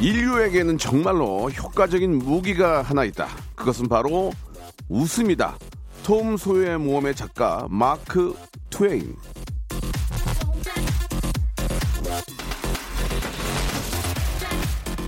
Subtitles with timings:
[0.00, 3.28] 인류에게는 정말로 효과적인 무기가 하나 있다.
[3.54, 4.32] 그것은 바로
[4.88, 5.58] 웃음이다.
[6.02, 8.34] 톰 소유의 모험의 작가 마크
[8.70, 9.14] 트웨인.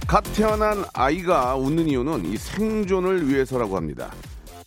[0.06, 4.13] 갓 태어난 아이가 웃는 이유는 이 생존을 위해서라고 합니다.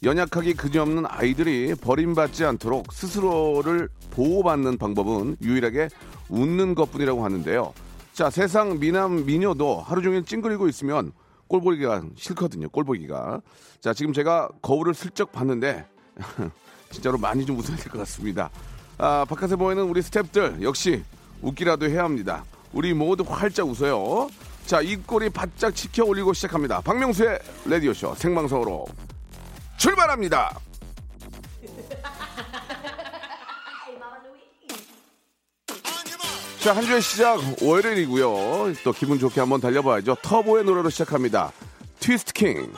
[0.02, 5.90] 연약하기 그지없는 아이들이 버림받지 않도록 스스로를 보호받는 방법은 유일하게
[6.30, 7.74] 웃는 것뿐이라고 하는데요.
[8.16, 11.12] 자, 세상 미남 미녀도 하루 종일 찡그리고 있으면
[11.50, 12.70] 꼴보기가 싫거든요.
[12.70, 13.42] 꼴보기가.
[13.82, 15.86] 자, 지금 제가 거울을 슬쩍 봤는데
[16.92, 18.50] 진짜로 많이 좀 웃어야 될 것 같습니다.
[18.98, 21.04] 아, 바깥에 보이는 우리 스탭들 역시
[21.42, 22.46] 웃기라도 해야 합니다.
[22.72, 24.30] 우리 모두 활짝 웃어요.
[24.66, 26.80] 자, 입꼬리 바짝 치켜 올리고 시작합니다.
[26.80, 28.86] 박명수의 라디오쇼 생방송으로
[29.76, 30.58] 출발합니다.
[36.66, 38.74] 자, 한 주의 시작 월요일이고요.
[38.84, 40.16] 또 기분 좋게 한번 달려봐야죠.
[40.24, 41.52] 터보의 노래로 시작합니다.
[42.00, 42.74] 트위스트 킹.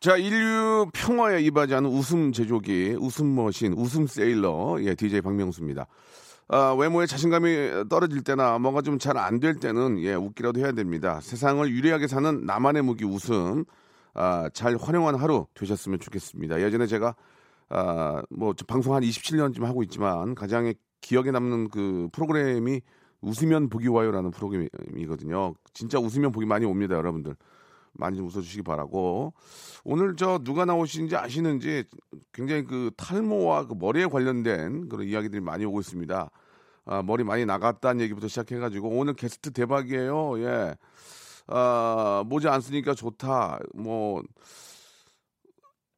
[0.00, 5.86] 자, 인류 평화에 이바지하는 웃음 제조기, 웃음 머신, 웃음 세일러, 예, DJ 박명수입니다.
[6.48, 11.20] 아, 외모에 자신감이 떨어질 때나 뭔가 좀 잘 안 될 때는 예, 웃기라도 해야 됩니다.
[11.20, 13.64] 세상을 유리하게 사는 나만의 무기 웃음,
[14.14, 16.62] 아, 잘 활용한 하루 되셨으면 좋겠습니다.
[16.62, 17.14] 예전에 제가
[17.68, 20.72] 아, 뭐 방송 한 27년쯤 하고 있지만 가장
[21.02, 22.80] 기억에 남는 그 프로그램이
[23.20, 25.54] 웃으면 보기 와요라는 프로그램이거든요.
[25.74, 27.36] 진짜 웃으면 보기 많이 옵니다, 여러분들.
[27.92, 29.34] 많이 좀 웃어주시기 바라고
[29.84, 31.84] 오늘 저 누가 나오시는지 아시는지
[32.32, 36.30] 굉장히 그 탈모와 그 머리에 관련된 그런 이야기들이 많이 오고 있습니다.
[36.86, 40.40] 아, 머리 많이 나갔다는 얘기부터 시작해가지고 오늘 게스트 대박이에요.
[40.42, 40.76] 예.
[41.46, 43.58] 아, 모자 안 쓰니까 좋다.
[43.74, 44.22] 뭐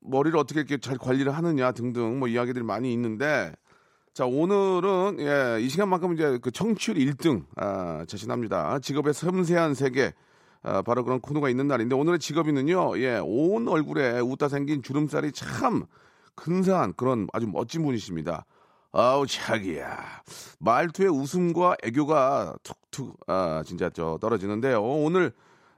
[0.00, 3.52] 머리를 어떻게 이렇게 잘 관리를 하느냐 등등 뭐 이야기들이 많이 있는데
[4.12, 8.80] 자 오늘은 예, 이 시간만큼 이제 그 청취율 1등 아, 자신합니다.
[8.80, 10.12] 직업의 섬세한 세계
[10.62, 15.84] 아, 바로 그런 코너가 있는 날인데 오늘의 직업인은요, 예, 온 얼굴에 웃다 생긴 주름살이 참
[16.34, 18.46] 근사한 그런 아주 멋진 분이십니다.
[18.94, 20.22] 아우 자기야
[20.58, 24.82] 말투의 웃음과 애교가 툭툭 아 진짜 저 떨어지는데요.
[24.82, 25.32] 오늘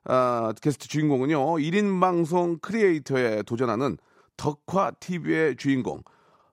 [0.05, 3.99] 아, 게스트 주인공은요 1인 방송 크리에이터에 도전하는
[4.37, 6.03] 덕화 TV의 주인공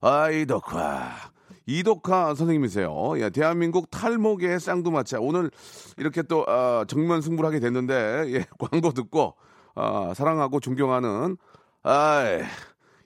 [0.01, 1.30] 아이 덕화
[1.65, 3.13] 이덕화 선생님이세요.
[3.17, 5.19] 예, 대한민국 탈모계의 쌍두마차.
[5.19, 5.51] 오늘
[5.97, 9.35] 이렇게 또 어, 정면 승부를 하게 됐는데 예, 광고 듣고
[9.75, 11.37] 어, 사랑하고 존경하는
[11.83, 12.41] 아이,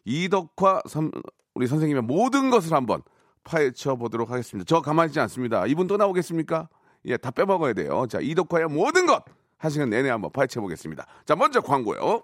[0.03, 1.11] 이덕화 선,
[1.53, 3.01] 우리 선생님의 모든 것을 한번
[3.43, 4.65] 파헤쳐 보도록 하겠습니다.
[4.67, 5.65] 저 가만히 있지 않습니다.
[5.67, 6.67] 이분 또 나오겠습니까?
[7.05, 8.05] 예, 다 빼먹어야 돼요.
[8.09, 9.23] 자, 이덕화의 모든 것!
[9.57, 11.05] 한 시간 내내 한번 파헤쳐 보겠습니다.
[11.25, 12.23] 자, 먼저 광고요.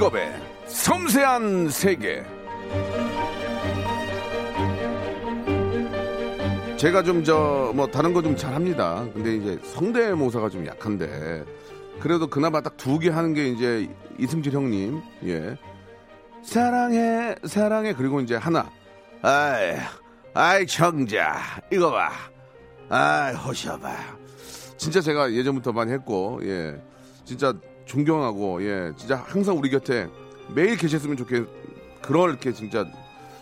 [0.00, 0.32] 직업의
[0.66, 2.24] 섬세한 세계.
[6.78, 9.04] 제가 좀 저 뭐 다른 거 좀 잘합니다.
[9.12, 11.44] 근데 이제 성대모사가 좀 약한데.
[12.00, 15.58] 그래도 그나마 딱 두 개 하는 게 이제 이승철 형님 예.
[16.42, 17.92] 사랑해 사랑해.
[17.92, 18.70] 그리고 이제 하나.
[19.20, 19.76] 아이
[20.32, 21.60] 아이 청자.
[21.70, 22.10] 이거 봐.
[22.88, 23.94] 아이 호셔봐.
[24.78, 26.80] 진짜 제가 예전부터 많이 했고 예.
[27.26, 27.52] 진짜
[27.90, 30.08] 존경하고 예 진짜 항상 우리 곁에
[30.54, 31.44] 매일 계셨으면 좋겠
[32.00, 32.86] 그렇게 진짜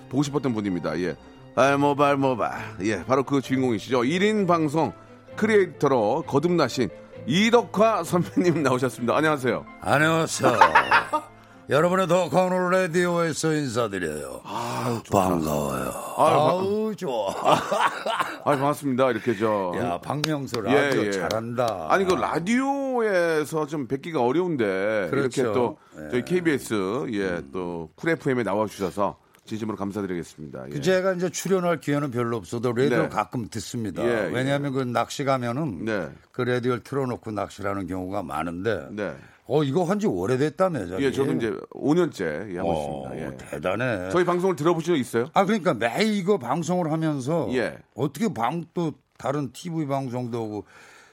[0.09, 0.99] 보고 싶었던 분입니다.
[1.01, 1.17] 예.
[1.55, 2.53] 알모발 모발.
[2.83, 4.01] 예 바로 그 주인공이시죠.
[4.03, 4.93] 1인 방송
[5.37, 6.89] 크리에이터로 거듭나신
[7.27, 9.15] 이덕화 선배님 나오셨습니다.
[9.17, 9.67] 안녕하세요.
[9.83, 10.59] 안녕하세요.
[11.69, 14.41] 여러분의 더 커널 라디오에서 인사드려요.
[15.13, 15.93] 반가워요.
[16.17, 17.29] 아우, 좋아.
[17.45, 19.11] 아, 반갑습니다.
[19.11, 19.75] 이렇게 저.
[19.77, 21.11] 야, 박명수 예, 라디오 예.
[21.11, 21.89] 잘한다.
[21.91, 25.43] 아니 그 라디오에서 좀 뵙기가 어려운데 그렇죠.
[25.43, 26.09] 이렇게 또 예.
[26.11, 30.69] 저희 KBS 예또쿨 FM에 나와 주셔서 진심으로 감사드리겠습니다.
[30.69, 30.71] 예.
[30.71, 33.09] 그 제가 이제 출연할 기회는 별로 없어도 라디오 네.
[33.11, 34.03] 가끔 듣습니다.
[34.05, 34.31] 예, 예.
[34.33, 36.09] 왜냐하면 그 낚시 가면은 네.
[36.33, 39.15] 그 라디오를 틀어놓고 낚시를 하는 경우가 많은데 네.
[39.49, 41.05] 어 이거 한 지 오래됐다며 저기.
[41.05, 43.27] 예, 저도 이제 5년째 예, 하고 어, 있습니다.
[43.33, 43.37] 예.
[43.51, 44.11] 대단해.
[44.11, 45.27] 저희 방송을 들어보신 적 있어요?
[45.35, 47.79] 아 그러니까 매일 이거 방송을 하면서 예.
[47.95, 50.65] 어떻게 방 또 다른 TV 방송도 오고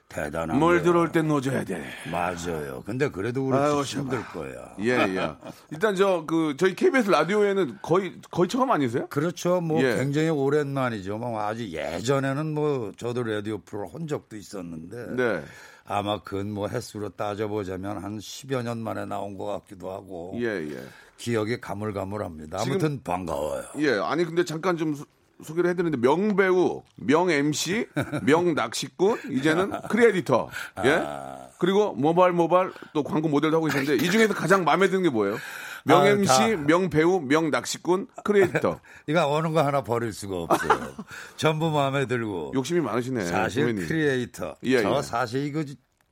[0.07, 0.83] 대단한 뭘.
[0.83, 1.83] 들어올 땐 넣어줘야 돼.
[2.11, 2.83] 맞아요.
[2.85, 4.75] 근데 그래도 우리 아유, 힘들 거야.
[4.81, 5.31] 예, 예.
[5.71, 9.07] 일단 저 그 저희 KBS 라디오에는 거의 거의 처음 아니세요?
[9.07, 9.61] 그렇죠.
[9.61, 9.95] 뭐 예.
[9.95, 11.17] 굉장히 오랜만이죠.
[11.17, 15.41] 뭐 아주 예전에는 뭐 저도 라디오 프로 한 적도 있었는데 네.
[15.87, 20.83] 아마 그건 뭐 횟수로 따져보자면 한 10여 년 만에 나온 것 같기도 하고 예, 예.
[21.17, 22.57] 기억이 가물가물합니다.
[22.59, 23.63] 지금- 아무튼 반가워요.
[23.77, 25.05] 예, 아니 근데 잠깐 좀 소-
[25.43, 27.87] 소개를 해드리는데 명배우, 명 MC,
[28.23, 30.49] 명 낚시꾼, 이제는 크리에이터,
[30.85, 31.49] 예, 아.
[31.59, 35.37] 그리고 모발 모발 또 광고 모델도 하고 계시는데 이 중에서 가장 마음에 드는 게 뭐예요?
[35.87, 36.47] 명 아, MC, 다.
[36.65, 38.79] 명 배우, 명 낚시꾼, 크리에이터.
[39.07, 40.95] 이거 어느 거 하나 버릴 수가 없어요.
[41.37, 42.53] 전부 마음에 들고.
[42.55, 43.25] 욕심이 많으시네.
[43.25, 43.87] 사실 선배님.
[43.87, 44.55] 크리에이터.
[44.63, 45.01] 예, 저 예.
[45.03, 45.63] 사실 이거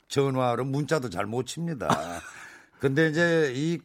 [0.10, 1.88] 전화로 문자도 잘 못 칩니다.
[2.80, 3.80] 근데 이제 이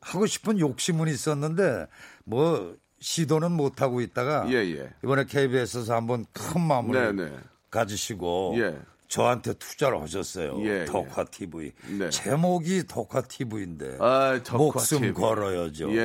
[0.00, 1.86] 하고 싶은 욕심은 있었는데
[2.24, 4.90] 뭐 시도는 못 하고 있다가 예, 예.
[5.04, 7.36] 이번에 KBS에서 한번 큰 마음을 네, 네.
[7.70, 8.76] 가지시고 예.
[9.16, 10.56] 저한테 투자를 하셨어요.
[10.64, 11.72] 예, 덕화 TV.
[11.98, 12.08] 네.
[12.08, 15.12] 제목이 덕화 TV인데 아, 목숨 TV.
[15.12, 15.92] 걸어야죠.
[15.92, 15.96] 예,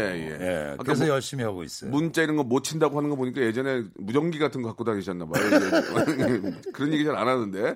[0.41, 0.71] 예.
[0.73, 1.89] 아까 그래서 뭐- 열심히 하고 있어요.
[1.89, 5.43] 문자 이런 거 못 친다고 하는 거 보니까 예전에 무전기 같은 거 갖고 다니셨나 봐요.
[5.45, 6.61] 예.
[6.73, 7.75] 그런 얘기 잘 안 하는데.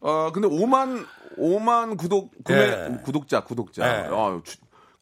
[0.00, 1.04] 어, 근데 5만
[1.38, 2.98] 5만 구독 구매 예.
[3.04, 3.84] 구독자 구독자.
[3.86, 4.08] 예.
[4.10, 4.56] 아, 주-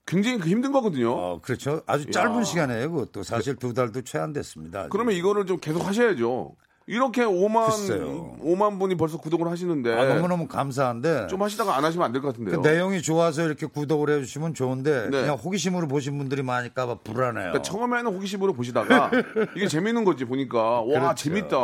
[0.07, 1.13] 굉장히 그 힘든 거거든요.
[1.13, 1.83] 어, 그렇죠.
[1.87, 2.43] 아주 짧은 야.
[2.43, 2.91] 시간이에요.
[2.91, 4.81] 그것도 사실 두 달도 채 안 됐습니다.
[4.81, 4.91] 아직.
[4.91, 6.57] 그러면 이거를 좀 계속 하셔야죠.
[6.87, 8.37] 이렇게 5만 글쎄요.
[8.43, 12.29] 5만 분이 벌써 구독을 하시는데 아, 너무너무 감사한데 좀 하시다가 안 하시면 안 될 것
[12.29, 12.61] 같은데요.
[12.61, 15.21] 그 내용이 좋아서 이렇게 구독을 해주시면 좋은데 네.
[15.23, 17.53] 그냥 호기심으로 보신 분들이 많을까봐 불안해요.
[17.53, 19.11] 그러니까 처음에는 호기심으로 보시다가
[19.57, 21.15] 이게 재밌는 거지 보니까 와 그렇죠.
[21.15, 21.57] 재밌다.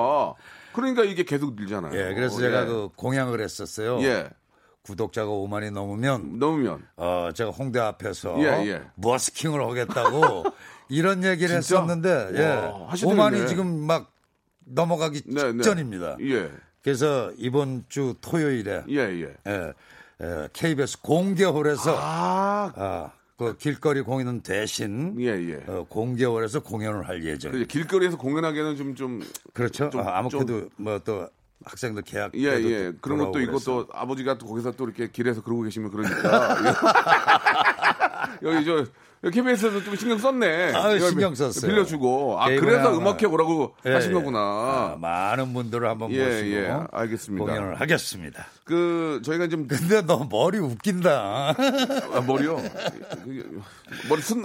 [0.72, 1.92] 그러니까 이게 계속 늘잖아요.
[1.94, 2.40] 예, 그래서 예.
[2.46, 4.00] 제가 그 공약을 했었어요.
[4.02, 4.28] 예
[4.82, 8.82] 구독자가 5만이 넘으면 넘으면 어, 제가 홍대 앞에서 예, 예.
[9.02, 10.44] 버스킹을 하겠다고
[10.88, 12.46] 이런 얘기를 했었는데 예.
[12.46, 13.20] 와, 하시더랬네.
[13.22, 14.12] 5만이 지금 막
[14.70, 15.52] 넘어가기 네, 네.
[15.52, 16.16] 직전입니다.
[16.20, 16.50] 예.
[16.82, 19.34] 그래서 이번 주 토요일에 예, 예.
[19.46, 19.72] 예,
[20.22, 25.62] 예, KBS 공개홀에서 아, 아, 그 길거리 공연 대신 예, 예.
[25.66, 27.52] 어, 공개홀에서 공연을 할 예정.
[27.52, 29.20] 그 길거리에서 공연하기에는 좀, 좀,
[29.52, 29.90] 그렇죠.
[29.90, 31.28] 좀- 아, 아무래도 뭐 또
[31.64, 32.92] 학생들 계약 예, 예.
[33.00, 33.86] 그런 것도 이것도 그래서.
[33.92, 36.56] 아버지가 또 거기서 또 이렇게 길에서 그러고 계시면 그러니까.
[38.42, 38.84] 여기 저,
[39.20, 40.74] KBS에서 좀 신경 썼네.
[40.74, 41.68] 아, 신경 썼어요.
[41.68, 42.40] 빌려주고.
[42.40, 44.14] 아, 그래서 음악회 오라고 예, 하신 예.
[44.14, 44.38] 거구나.
[44.38, 46.72] 아, 많은 분들을 한번 예, 모시고 예.
[46.92, 47.44] 알겠습니다.
[47.44, 48.46] 공연을 하겠습니다.
[48.62, 51.10] 그, 저희가 좀, 근데 너 머리 웃긴다.
[52.12, 52.62] 아, 머리요?
[53.24, 53.42] 그게-
[54.08, 54.42] 머리 순,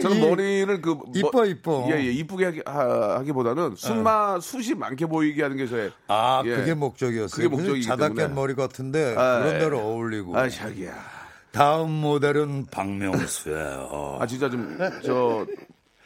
[0.00, 0.88] 저는 이- 머리를 그.
[0.90, 1.86] 뭐- 이뻐, 이뻐.
[1.90, 2.10] 예, 예.
[2.12, 5.90] 이쁘게 하기, 하, 하기보다는 숱마, 숱이 많게 보이게 하는 게 저의.
[6.08, 6.56] 아, 예.
[6.56, 7.28] 그게 목적이었어요.
[7.36, 8.34] 그게 목적이기 자다깬 때문에.
[8.34, 9.58] 머리 같은데 아, 그런 예.
[9.58, 10.34] 대로 어울리고.
[10.34, 11.23] 아, 자기야.
[11.54, 14.18] 다음 모델은 박명수예요.
[14.20, 15.46] 아 진짜 좀 저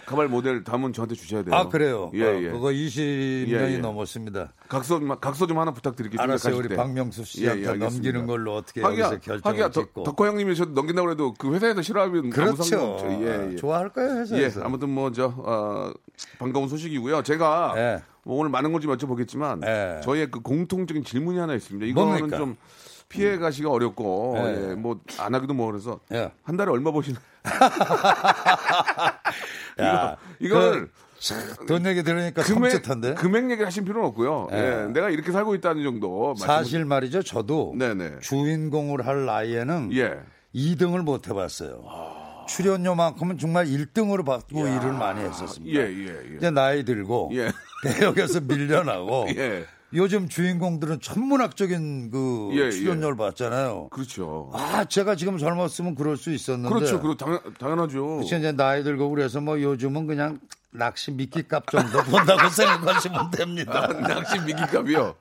[0.04, 1.54] 가발 모델 다음은 저한테 주셔야 돼요.
[1.54, 2.10] 아, 그래요?
[2.14, 2.50] 예, 어, 예.
[2.50, 3.78] 그거 20년이 예, 예.
[3.78, 4.54] 넘었습니다.
[4.66, 6.18] 각서 좀- 각서 좀 하나 부탁드릴게요.
[6.22, 6.56] 알았어요.
[6.56, 6.76] 우리 때.
[6.76, 7.74] 박명수 씨한테 예, 예.
[7.74, 10.04] 넘기는 걸로 어떻게 하기야, 여기서 결정을 하기야, 덕- 짓고.
[10.04, 12.96] 덕호 형님이 저 넘긴다고 해도 그 회사에서 싫어하면 그렇죠.
[13.20, 13.56] 예, 예.
[13.56, 14.62] 좋아할 거예요, 예, 회사에서.
[14.62, 15.92] 아무튼 뭐저 어,
[16.38, 17.22] 반가운 소식이고요.
[17.22, 18.02] 제가 예.
[18.22, 20.00] 뭐 오늘 많은 걸 좀 여쭤보겠지만 예.
[20.04, 21.84] 저희의 그 공통적인 질문이 하나 있습니다.
[21.84, 22.38] 이거는 뭡니까?
[22.38, 22.56] 좀
[23.08, 24.70] 피해 가시가 어렵고 예.
[24.70, 26.30] 예, 뭐안 하기도 뭐 그래서 예.
[26.42, 27.18] 한 달에 얼마 버시는
[29.80, 33.16] 야, 이걸 그, 돈 얘기 들으니까 섬찟한데?
[33.16, 34.48] 금액 얘기 하신 필요는 없고요.
[34.52, 36.34] 예, 내가 이렇게 살고 있다는 정도.
[36.36, 37.22] 사실 말이죠.
[37.22, 38.20] 저도 네네.
[38.20, 40.20] 주인공을 할 나이에는 예.
[40.54, 41.84] 2등을 못 해봤어요.
[42.48, 45.78] 출연료만큼은 정말 1등으로 받고 일을 많이 했었습니다.
[45.78, 46.36] 예, 예, 예.
[46.36, 47.50] 이제 나이 들고 예.
[47.84, 49.64] 대역에서 밀려나고 예.
[49.94, 53.88] 요즘 주인공들은 천문학적인 그 예, 출연료를 받잖아요.
[53.90, 54.50] 그렇죠.
[54.52, 56.74] 아, 제가 지금 젊었으면 그럴 수 있었는데.
[56.74, 57.00] 그렇죠.
[57.00, 58.18] 그렇 당연, 당연하죠.
[58.18, 60.40] 그치, 이제 나이 들고 그래서 뭐 요즘은 그냥
[60.70, 63.88] 낚시 미끼값 정도 본다고 생각하시면 됩니다.
[63.88, 65.14] 낚시 미기값이요.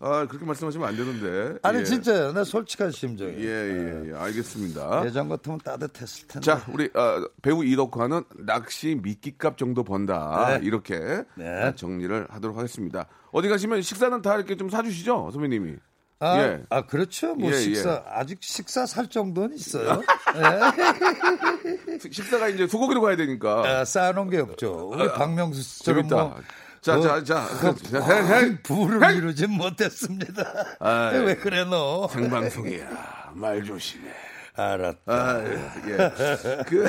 [0.00, 1.58] 아, 그렇게 말씀하시면 안 되는데.
[1.62, 1.84] 아니 예.
[1.84, 2.32] 진짜요.
[2.32, 3.40] 나 솔직한 심정이에요.
[3.40, 4.14] 예, 예, 예.
[4.14, 5.04] 알겠습니다.
[5.06, 6.44] 예전 같으면 따뜻했을 텐데.
[6.44, 10.58] 자, 우리 어, 배우 이덕화는 낚시 미끼값 정도 번다.
[10.58, 10.66] 네.
[10.66, 11.72] 이렇게 네.
[11.76, 13.06] 정리를 하도록 하겠습니다.
[13.32, 15.76] 어디 가시면 식사는 다 이렇게 좀 사주시죠, 선배님이.
[16.20, 16.62] 아, 예.
[16.70, 17.34] 아, 그렇죠.
[17.34, 18.02] 뭐 예, 식사 예.
[18.08, 20.00] 아직 식사 살 정도는 있어요.
[20.36, 21.98] 예.
[22.10, 23.80] 식사가 이제 소고기로 가야 되니까.
[23.80, 24.90] 아, 쌓아놓은 게 없죠.
[24.94, 26.16] 우리 박명수 씨처럼 재밌다.
[26.16, 26.36] 뭐
[26.84, 27.46] 자, 뭐 자, 자.
[27.46, 28.62] 그, 자, 해, 해.
[28.62, 30.44] 부를 이루진 못했습니다.
[30.78, 31.16] 아이.
[31.24, 32.06] 왜 그래 너?
[32.08, 33.32] 생방송이야.
[33.32, 34.10] 말 조심해.
[34.54, 35.00] 알았다.
[35.06, 36.62] 아, 예.
[36.66, 36.84] 그,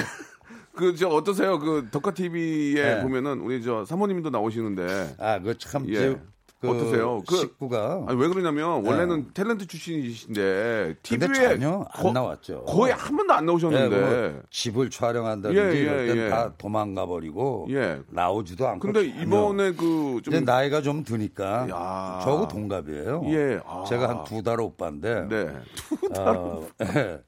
[0.76, 1.60] 그, 저, 어떠세요?
[1.60, 3.02] 그, 덕화 TV에 네.
[3.02, 5.16] 보면은, 우리 저, 사모님도 나오시는데.
[5.18, 6.18] 아, 그참 예.
[6.66, 7.22] 그 어떠세요?
[7.28, 11.34] 그- 식구가 아니, 왜 그러냐면, 원래는 탤런트 출신이신데, TV에.
[11.58, 12.64] 전혀 안 나왔죠.
[12.66, 14.00] 거의 한 번도 안 예, 나오셨는데.
[14.32, 16.30] 뭐 집을 촬영한다든지 예, 예, 이럴 땐 예.
[16.30, 18.02] 다 도망가 버리고 예.
[18.10, 18.80] 나오지도 않고.
[18.80, 19.22] 근데 전혀.
[19.24, 20.44] 이번에 그, 좀.
[20.46, 22.20] 나이가 좀 드니까 야.
[22.24, 23.22] 저하고 동갑이에요.
[23.28, 23.60] 예.
[23.66, 23.84] 아.
[23.88, 25.28] 제가 한 두 달 오빠인데.
[25.30, 25.48] 네.
[26.20, 27.22] 어, 예.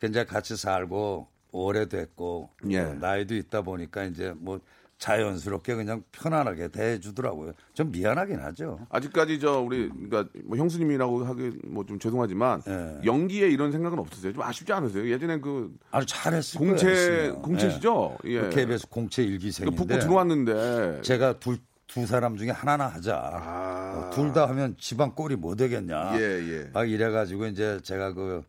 [0.00, 2.80] 그 이제 같이 살고 오래됐고 예.
[2.80, 4.58] 어, 나이도 있다 보니까 이제 뭐
[4.98, 7.52] 자연스럽게 그냥 편안하게 대해주더라고요.
[7.74, 8.78] 좀 미안하긴 하죠.
[8.88, 13.00] 아직까지 저 우리 그러니까 뭐 형수님이라고 하기 뭐 좀 죄송하지만 예.
[13.04, 14.32] 연기에 이런 생각은 없으세요?
[14.32, 15.08] 좀 아쉽지 않으세요?
[15.10, 17.42] 예전에 그 아주 잘했을 공채 거예요.
[17.42, 18.18] 공채시죠?
[18.24, 18.40] 예.
[18.42, 23.14] 그 KBS 공채 그 일기생인데 붙고 들어왔는데 제가 둘, 두 사람 중에 하나나 하자.
[23.44, 24.10] 아.
[24.14, 26.18] 둘 다 하면 집안 꼴이 뭐 되겠냐.
[26.18, 26.70] 예, 예.
[26.72, 28.42] 막 이래가지고 이제 제가 그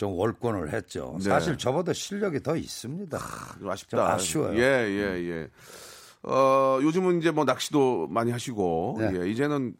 [0.00, 1.14] 좀 월권을 했죠.
[1.18, 1.24] 네.
[1.24, 3.18] 사실 저보다 실력이 더 있습니다.
[3.58, 3.96] 좀 아쉽다.
[3.98, 4.58] 좀 아쉬워요.
[4.58, 5.48] 예, 예, 예.
[6.22, 9.12] 어, 요즘은 이제 뭐 낚시도 많이 하시고 네.
[9.14, 9.74] 예, 이제는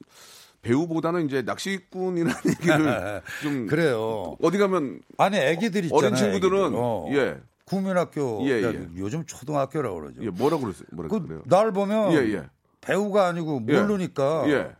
[0.61, 4.37] 배우보다는 이제 낚시꾼이라는 얘기를 좀 그래요.
[4.43, 6.07] 어디 가면 아니 애기들 있잖아요.
[6.07, 6.73] 어린 친구들은.
[6.75, 7.07] 어.
[7.13, 7.39] 예.
[7.65, 8.89] 국민학교 예, 야, 예.
[8.99, 10.23] 요즘 초등학교라고 그러죠.
[10.23, 10.85] 예, 뭐라고 그랬어요?
[10.93, 11.43] 뭐라고 그?
[11.47, 12.43] 날 보면 예, 예.
[12.83, 13.81] 배우가 아니고 예.
[13.81, 14.73] 모르니까 예.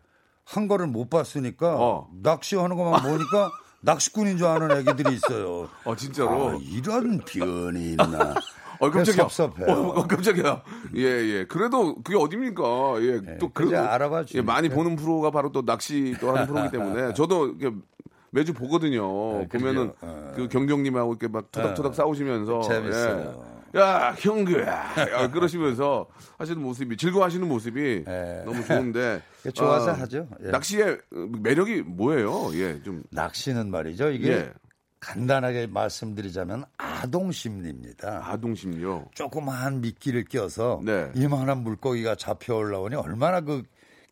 [0.45, 2.11] 한 거를 못 봤으니까 어.
[2.23, 3.51] 낚시하는 것만 보니까
[3.83, 5.69] 낚시꾼인 줄 아는 애기들이 있어요.
[5.85, 6.51] 어, 진짜로.
[6.51, 8.35] 아, 이런 변이 있나.
[8.81, 9.25] 어, 깜짝이야.
[9.29, 9.67] 섭섭해요.
[9.69, 10.63] 어, 어, 깜짝이야.
[10.97, 11.45] 예, 예.
[11.47, 12.63] 그래도 그게 어딥니까?
[13.01, 14.69] 예, 또 그래, 그래도 알아봐 예, 많이.
[14.71, 17.55] 보는 프로가 바로 또 낚시 또 하는 프로기 때문에 저도
[18.31, 19.41] 매주 보거든요.
[19.41, 19.93] 네, 보면은.
[20.01, 20.33] 어.
[20.35, 23.45] 그 경경님하고 이렇게 막 토닥토닥 싸우시면서 재밌어요.
[23.47, 23.60] 예.
[23.77, 24.67] 야, 형규야.
[24.67, 26.07] 야, 그러시면서
[26.39, 28.43] 하시는 모습이 즐거워하시는 모습이 예.
[28.45, 29.23] 너무 좋은데
[29.55, 30.29] 좋아서 아, 하죠.
[30.45, 30.49] 예.
[30.51, 30.99] 낚시의
[31.41, 32.51] 매력이 뭐예요?
[32.55, 34.11] 예, 좀 낚시는 말이죠.
[34.11, 34.53] 이게 예.
[34.99, 38.23] 간단하게 말씀드리자면 아동 심리입니다.
[38.29, 39.09] 아동 심리요.
[39.15, 41.11] 조그마한 미끼를 껴서 네.
[41.15, 43.63] 이만한 물고기가 잡혀 올라오니 얼마나 그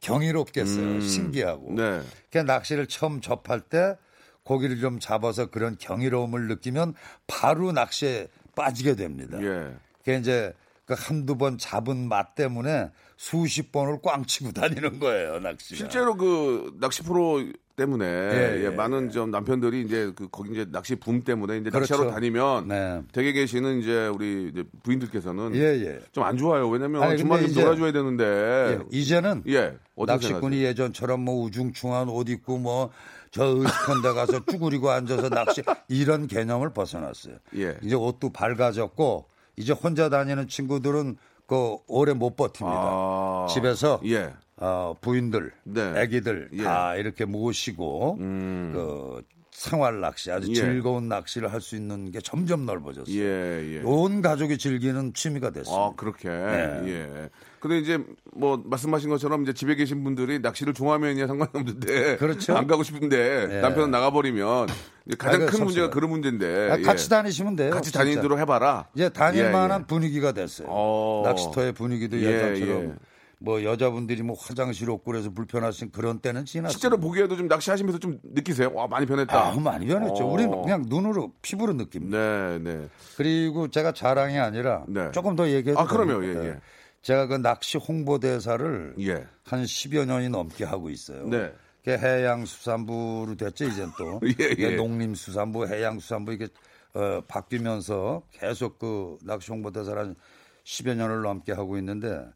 [0.01, 1.01] 경이롭겠어요.
[1.01, 1.71] 신기하고.
[1.71, 1.75] 음.
[1.75, 2.01] 네.
[2.31, 3.97] 그 낚시를 처음 접할 때
[4.45, 6.95] 고기를 좀 잡아서 그런 경이로움을 느끼면
[7.27, 9.39] 바로 낚시에 빠지게 됩니다.
[9.41, 9.75] 예.
[9.99, 10.53] 그게 이제
[10.85, 15.77] 그 한두 번 잡은 맛 때문에 수십 번을 꽝 치고 다니는 거예요, 낚시가.
[15.77, 17.43] 실제로 그 낚시 프로
[17.77, 21.71] 때문에 예, 예, 예, 많은 좀 남편들이 이제 그 거기 이제 낚시 붐 때문에 이제
[21.71, 21.95] 그렇죠.
[21.95, 23.03] 낚시하러 다니면 네.
[23.13, 26.01] 댁에 계시는 이제 우리 이제 부인들께서는 예, 예.
[26.11, 26.69] 좀안 좋아요.
[26.69, 32.29] 왜냐면 아니, 주말에 좀 이제- 놀아줘야 되는데 예, 이제는 예 낚시꾼이 예전처럼 뭐 우중충한 옷
[32.29, 32.91] 입고 뭐
[33.39, 37.37] 저 의식한 데 가서 쭈그리고 앉아서 낚시 이런 개념을 벗어났어요.
[37.57, 37.79] 예.
[37.85, 39.27] 이제 옷도 밝아졌고
[39.57, 41.17] 이제 혼자 다니는 친구들은
[41.47, 42.77] 그 오래 못 버팁니다.
[42.77, 44.35] 아, 집에서 예.
[44.57, 46.01] 어, 부인들, 네.
[46.01, 46.59] 아기들 예.
[46.59, 46.65] 음.
[46.65, 49.23] 다 이렇게 모시고 그
[49.59, 50.55] 생활 낚시 아주 예.
[50.55, 53.13] 즐거운 낚시를 할 수 있는 게 점점 넓어졌어요.
[53.19, 53.81] 예, 예.
[53.83, 55.83] 온 가족이 즐기는 취미가 됐습니다.
[55.83, 56.29] 아, 그렇게.
[56.29, 56.83] 네.
[56.87, 57.29] 예.
[57.59, 57.99] 근데 이제
[58.33, 62.57] 뭐 말씀하신 것처럼 이제 집에 계신 분들이 낚시를 좋아하면야 상관없는데 그렇죠.
[62.57, 63.61] 안 가고 싶은데 예.
[63.61, 64.69] 남편은 나가버리면
[65.07, 65.91] 이제 가장 아이고, 큰 문제가.
[65.91, 66.83] 그런 문제인데 아, 예.
[66.83, 67.73] 같이 다니시면 돼요.
[67.73, 67.93] 같이.
[67.93, 68.87] 다니도록 해봐라.
[68.95, 69.87] 이제 다닐 예, 만한 예.
[69.89, 70.69] 분위기가 됐어요.
[70.71, 71.23] 어.
[71.25, 72.23] 낚시터의 분위기도 예,
[72.55, 72.93] 예전처럼 예.
[73.41, 76.73] 뭐 여자분들이 뭐 화장실 없고 그래서 불편하신 그런 때는 지났어요.
[76.73, 78.73] 실제로 보기에도 좀 낚시하시면서 좀 느끼세요.
[78.75, 79.41] 와 많이 변했다.
[79.41, 80.25] 아, 많이 변했죠.
[80.25, 80.33] 어.
[80.33, 82.19] 우리는 그냥 눈으로 피부로 느낍니다.
[82.19, 82.89] 네, 네.
[83.17, 85.11] 그리고 제가 자랑이 아니라 네.
[85.13, 86.25] 조금 더 얘기해도 아, 그럼요.
[86.25, 86.61] 예, 예.
[87.03, 89.27] 제가 그 낚시 홍보대사를 예.
[89.45, 91.29] 한 10여 년이 넘게 하고 있어요.
[91.29, 91.53] 네.
[91.85, 94.21] 그게 해양수산부로 됐죠, 이젠 또.
[94.41, 94.77] 예, 예.
[94.77, 96.49] 농림수산부, 해양수산부 이게
[96.95, 100.17] 어, 바뀌면서 계속 그 낚시 홍보대사를 한
[100.65, 102.27] 10여 년을 넘게 하고 있는데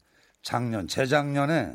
[0.43, 1.73] 작년, 재작년에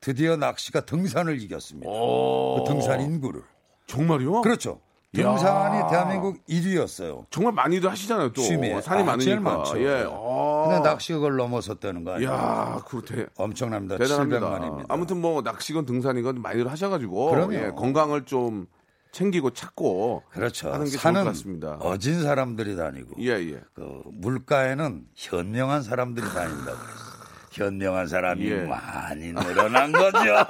[0.00, 1.90] 드디어 낚시가 등산을 이겼습니다.
[1.90, 2.64] 오.
[2.64, 3.42] 그 등산 인구를.
[3.86, 4.42] 정말요?
[4.42, 4.80] 그렇죠.
[5.18, 5.22] 야.
[5.22, 7.24] 등산이 대한민국 1위였어요.
[7.30, 8.32] 정말 많이들 하시잖아요.
[8.32, 8.80] 또 취미에.
[8.80, 9.24] 산이 아, 많으니까.
[9.24, 9.78] 제일 많죠.
[9.80, 10.04] 예.
[10.04, 10.80] 근데 아.
[10.84, 12.30] 낚시 그걸 넘어섰다는 거 아니에요?
[12.30, 13.26] 야, 그렇대.
[13.36, 13.96] 엄청납니다.
[13.96, 14.40] 대단합니다.
[14.40, 14.84] 700만입니다.
[14.88, 17.54] 아무튼 뭐 낚시건 등산이건 많이들 하셔가지고 그럼요.
[17.54, 18.66] 예, 건강을 좀
[19.10, 20.68] 챙기고 찾고 그렇죠.
[20.70, 21.78] 하는 게 좋을 산은 것 같습니다.
[21.80, 23.60] 어진 사람들이 다니고 예, 예.
[23.74, 26.76] 그 물가에는 현명한 사람들이 다닌다고.
[26.78, 27.17] 그래요.
[27.58, 28.54] 현명한 사람이 예.
[28.62, 30.18] 많이 늘어난 거죠.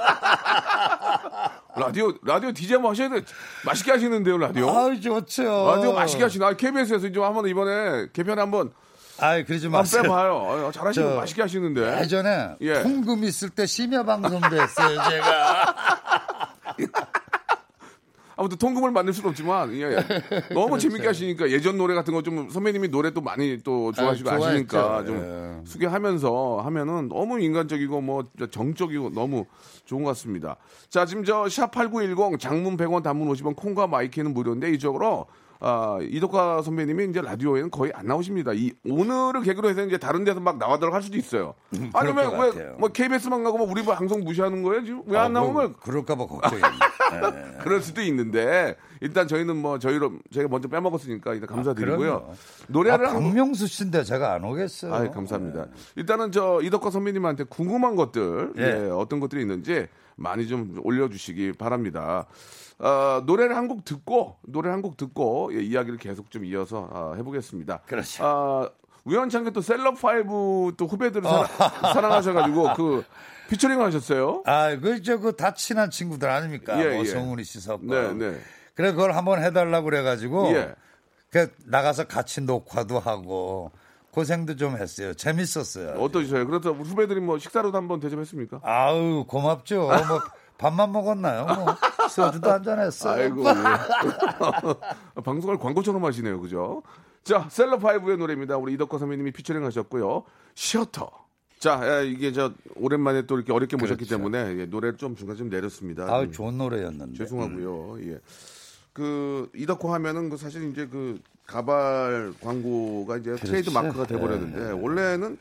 [1.77, 3.23] 라디오 라디오 DJ 한번 하셔야 돼.
[3.65, 4.69] 맛있게 하시는데요, 라디오.
[4.71, 5.73] 아유 좋죠.
[5.75, 6.53] 라디오 맛있게 하시나?
[6.53, 8.73] KBS에서 좀 한번 이번에 개편 한번
[9.21, 10.03] 아이 그러지 마세요.
[10.03, 10.67] 빼봐요.
[10.69, 12.01] 아, 잘하시는 저 맛있게 하시는데.
[12.01, 12.83] 예전에 예.
[12.83, 15.75] 통금 있을 때 심야 방송도 했어요, 제가.
[18.39, 19.99] 아무튼 통금을 만들 수는 없지만 예, 예.
[20.55, 24.35] 너무 재밌게 하시니까 예전 노래 같은 거 좀 선배님이 노래 또 많이 또 좋아하시고 아,
[24.35, 25.07] 아, 시니까 좋아했죠.
[25.13, 25.67] 좀 예.
[25.67, 29.45] 소개하면서 하면은 너무 인간적이고 뭐 정적이고 너무
[29.85, 30.57] 좋은 것 같습니다.
[30.89, 35.27] 자 지금 저 샵 8910 장문 100원 단문 50원 콩과 마이케이는 무료인데 이쪽으로
[35.61, 38.53] 아, 이덕화 선배님이 이제 라디오에는 거의 안 나오십니다.
[38.55, 41.55] 이 오늘을 계기로 해서 이제 다른 데서 막 나와도록 할 수도 있어요.
[41.75, 45.53] 음, 아니 그럴 것왜뭐 KBS만 가고 뭐 우리 방송 무시하는 거예요 지금 왜안 아, 나오는
[45.53, 46.63] 뭐, 걸 그럴까봐 걱정이.
[46.63, 47.59] 예.
[47.63, 52.29] 그럴 수도 있는데 일단 저희는 뭐 저희로 저희가 먼저 빼먹었으니까 일단 감사드리고요.
[52.31, 52.35] 아.
[52.69, 54.95] 노래를 아, 박명수 씨인데 제가 안 오겠어요.
[54.95, 55.67] 아, 감사합니다.
[55.97, 58.63] 일단은 저 이덕화 선배님한테 궁금한 것들, 예.
[58.63, 59.87] 예, 어떤 것들이 있는지
[60.17, 62.27] 많이 좀 올려주시기 바랍니다.
[62.81, 67.15] 어, 노래를 한 곡 듣고 노래 한 곡 듣고 예, 이야기를 계속 좀 이어서 아,
[67.17, 67.81] 해보겠습니다.
[67.87, 68.25] 그렇죠.
[68.25, 68.69] 아,
[69.05, 71.23] 우연찮게 또 셀럽 파이브 또 후배들을
[71.93, 73.05] 사랑, 하셔가지고그
[73.49, 74.43] 피처링 하셨어요.
[74.45, 76.79] 아, 그저 그 다 친한 친구들 아닙니까?
[76.85, 77.05] 예, 뭐 예.
[77.07, 77.87] 송은이 씨 섞고.
[77.87, 78.39] 네, 네.
[78.79, 80.73] 그래 그걸 한번 해달라고 그래가지고 예.
[81.33, 83.73] 그 나가서 같이 녹화도 하고
[84.13, 85.15] 고생도 좀 했어요.
[85.15, 86.01] 재밌었어요.
[86.01, 86.47] 어떠셨어요?
[86.47, 88.61] 우리 후배들이 뭐 식사로도 한번 대접했습니까?
[88.63, 89.81] 아우 고맙죠.
[89.81, 90.21] 뭐
[90.59, 91.47] 밥만 먹었나요?
[91.47, 91.75] 뭐
[92.09, 93.21] 소주도 한잔 했어요.
[93.21, 93.43] 아이고.
[93.49, 95.23] 예.
[95.25, 96.41] 방송을 광고처럼 하시네요.
[96.41, 96.85] 그죠?
[97.25, 98.59] 자, 셀럽파이브의 노래입니다.
[98.59, 100.23] 우리 이덕화 선배님이 피처링 하셨고요.
[100.55, 101.11] 셔터.
[101.59, 104.17] 자, 예, 이게 저 오랜만에 또 이렇게 어렵게 모셨기 그렇죠.
[104.17, 106.05] 때문에 예, 노래를 좀 중간 좀 내렸습니다.
[106.05, 107.19] 아우 음, 좋은 노래였는데.
[107.19, 108.13] 죄송하고요.
[108.13, 108.21] 예.
[108.99, 115.39] 그 이덕화 하면은 그 사실 이제 그 가발 광고가 이제 트레이드 마크가 돼 버렸는데 원래는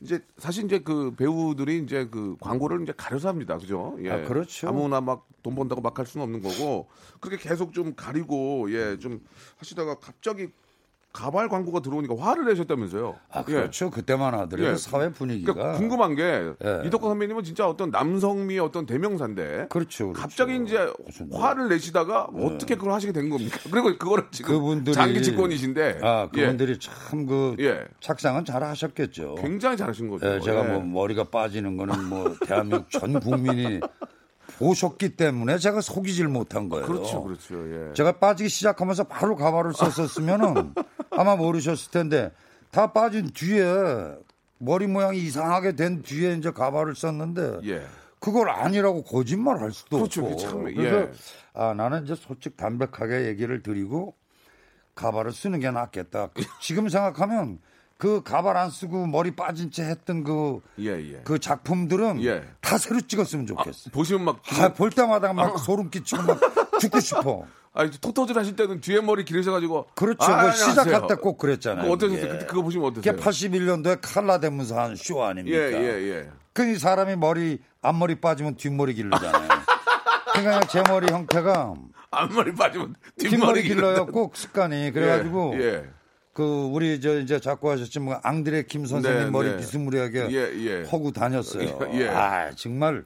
[0.00, 3.56] 이제 사실 이제 그 배우들이 이제 그 광고를 이제 가려서 합니다.
[3.58, 3.96] 그죠?
[4.00, 4.10] 예.
[4.10, 4.68] 아, 그렇죠.
[4.68, 6.88] 아무나 막 돈 번다고 막 할 수는 없는 거고
[7.20, 9.20] 그렇게 계속 좀 가리고 예, 좀
[9.56, 10.48] 하시다가 갑자기
[11.12, 13.16] 가발 광고가 들어오니까 화를 내셨다면서요.
[13.30, 13.52] 아 예.
[13.52, 13.90] 그렇죠.
[13.90, 14.76] 그때만 하더라도 예.
[14.76, 16.82] 사회 분위기가 그러니까 궁금한 게 예.
[16.86, 20.12] 이덕화 선배님은 진짜 어떤 남성미의 어떤 대명사인데 그렇죠, 그렇죠.
[20.12, 23.58] 갑자기 이제 무슨 화를 내시다가 어떻게 그걸 하시게 된 겁니까?
[23.70, 27.86] 그리고 그거를 지금 그분들이 장기 집권이신데 아 예, 그분들이 참그 예.
[28.00, 29.34] 착상은 잘 하셨겠죠.
[29.36, 30.34] 굉장히 잘하신 거죠.
[30.34, 30.72] 예, 제가 예.
[30.72, 33.80] 뭐 머리가 빠지는 거는 뭐 대한민국 전 국민이
[34.58, 36.86] 보셨기 때문에 제가 속이질 못한 거예요.
[36.86, 37.88] 그렇죠, 그렇죠.
[37.88, 37.94] 예.
[37.94, 40.74] 제가 빠지기 시작하면서 바로 가발을 썼었으면은
[41.20, 42.32] 아마 모르셨을 텐데
[42.70, 43.62] 다 빠진 뒤에
[44.56, 47.84] 머리 모양이 이상하게 된 뒤에 이제 가발을 썼는데 예.
[48.20, 51.12] 그걸 아니라고 거짓말 할 수도 그렇죠, 없고 참, 그래서 예.
[51.52, 54.14] 아 나는 이제 솔직 담백하게 얘기를 드리고
[54.94, 56.30] 가발을 쓰는 게 낫겠다.
[56.62, 57.58] 지금 생각하면
[57.98, 61.20] 그 가발 안 쓰고 머리 빠진 채 했던 그, 예, 예.
[61.22, 62.48] 그 작품들은 예.
[62.62, 63.90] 다 새로 찍었으면 좋겠어.
[63.90, 66.40] 보시면 막 아, 볼 때마다 막 소름 끼치고 막
[66.80, 67.46] 죽고 싶어.
[67.72, 70.24] 아, 토토질 하실 때는 뒤에 머리 기르셔가지고 그렇죠.
[70.24, 70.68] 아, 그 안녕하세요.
[70.70, 71.82] 시작할 때 꼭 그랬잖아요.
[71.82, 72.20] 그거 어떠셨어요?
[72.22, 72.32] 그게.
[72.32, 73.24] 그때 그거 보시면 그게 어떠세요?
[73.50, 75.56] 81년도에 칼라 대문서 한 쇼 아닙니까?
[75.56, 76.28] 예, 예, 예.
[76.52, 79.48] 그 사람이 머리 앞머리 빠지면 뒷머리 기르잖아요.
[80.34, 81.74] 그러니까 제 머리 형태가
[82.10, 84.06] 앞머리 빠지면 뒷머리 뒷머리 길러요.
[84.06, 85.84] 꼭 습관이 그래가지고 예, 예.
[86.32, 89.56] 그 우리 저 이제 자꾸 하셨지만 앙드레 김 선생님 네, 머리 네.
[89.58, 90.82] 비스무리하게 예, 예.
[90.90, 91.78] 허고 다녔어요.
[91.92, 92.08] 예, 예.
[92.08, 93.04] 아 정말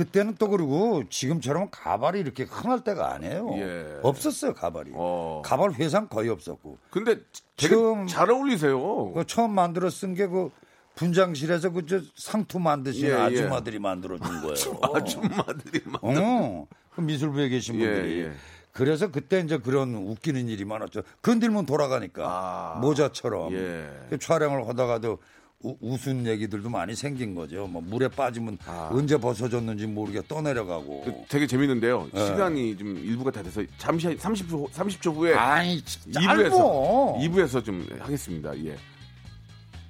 [0.00, 3.50] 그때는 또 그러고 지금처럼 가발이 이렇게 흔할 때가 아니에요.
[3.58, 3.98] 예.
[4.02, 4.92] 없었어요 가발이.
[4.94, 5.42] 어.
[5.44, 6.78] 가발 회상 거의 없었고.
[6.90, 7.16] 근데
[7.56, 9.12] 되게 지금- 잘 어울리세요.
[9.12, 10.50] 그 처음 만들어 쓴 게 그
[10.94, 13.20] 분장실에서 그 저 상투 만드시는 예, 예.
[13.20, 14.54] 아줌마들이 만들어 준 거예요.
[14.94, 16.02] 아줌마들이 막.
[16.02, 18.20] 어, 그 미술부에 계신 예, 분들이.
[18.22, 18.32] 예.
[18.72, 21.02] 그래서 그때 이제 그런 웃기는 일이 많았죠.
[21.20, 23.90] 건들면 돌아가니까 아, 모자처럼 예.
[24.08, 25.18] 그 촬영을 하다가도
[25.62, 27.66] 우- 웃은 얘기들도 많이 생긴 거죠.
[27.66, 28.88] 뭐 물에 빠지면 아.
[28.92, 31.02] 언제 벗어졌는지 모르게 떠내려가고.
[31.04, 32.08] 그 되게 재밌는데요.
[32.14, 32.26] 예.
[32.26, 37.18] 시간이 좀 일부가 다 돼서 잠시 30초 30초 후에 아니 진짜 2부에서 짧어.
[37.20, 38.56] 2부에서 좀 하겠습니다.
[38.64, 38.76] 예.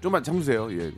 [0.00, 0.68] 좀만 참으세요.
[0.72, 0.90] 예.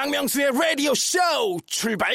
[0.00, 1.18] 박명수의 라디오 쇼
[1.66, 2.14] 출발!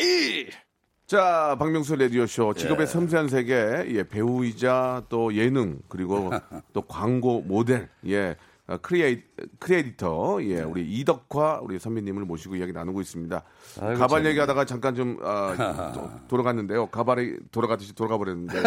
[1.05, 2.59] 자, 박명수 라디오 쇼 예.
[2.59, 3.53] 직업의 섬세한 세계
[3.89, 6.31] 예, 배우이자 또 예능 그리고
[6.73, 8.37] 또 광고 모델 예.
[8.67, 9.21] 어, 크리에이,
[9.59, 13.43] 크리에이터, 예, 우리 이덕화, 우리 선배님을 모시고 이야기 나누고 있습니다.
[13.79, 14.29] 아이고, 가발 재밌네.
[14.31, 16.87] 얘기하다가 잠깐 좀, 아, 도- 돌아갔는데요.
[16.87, 18.57] 가발이 돌아가듯이 돌아가 버렸는데.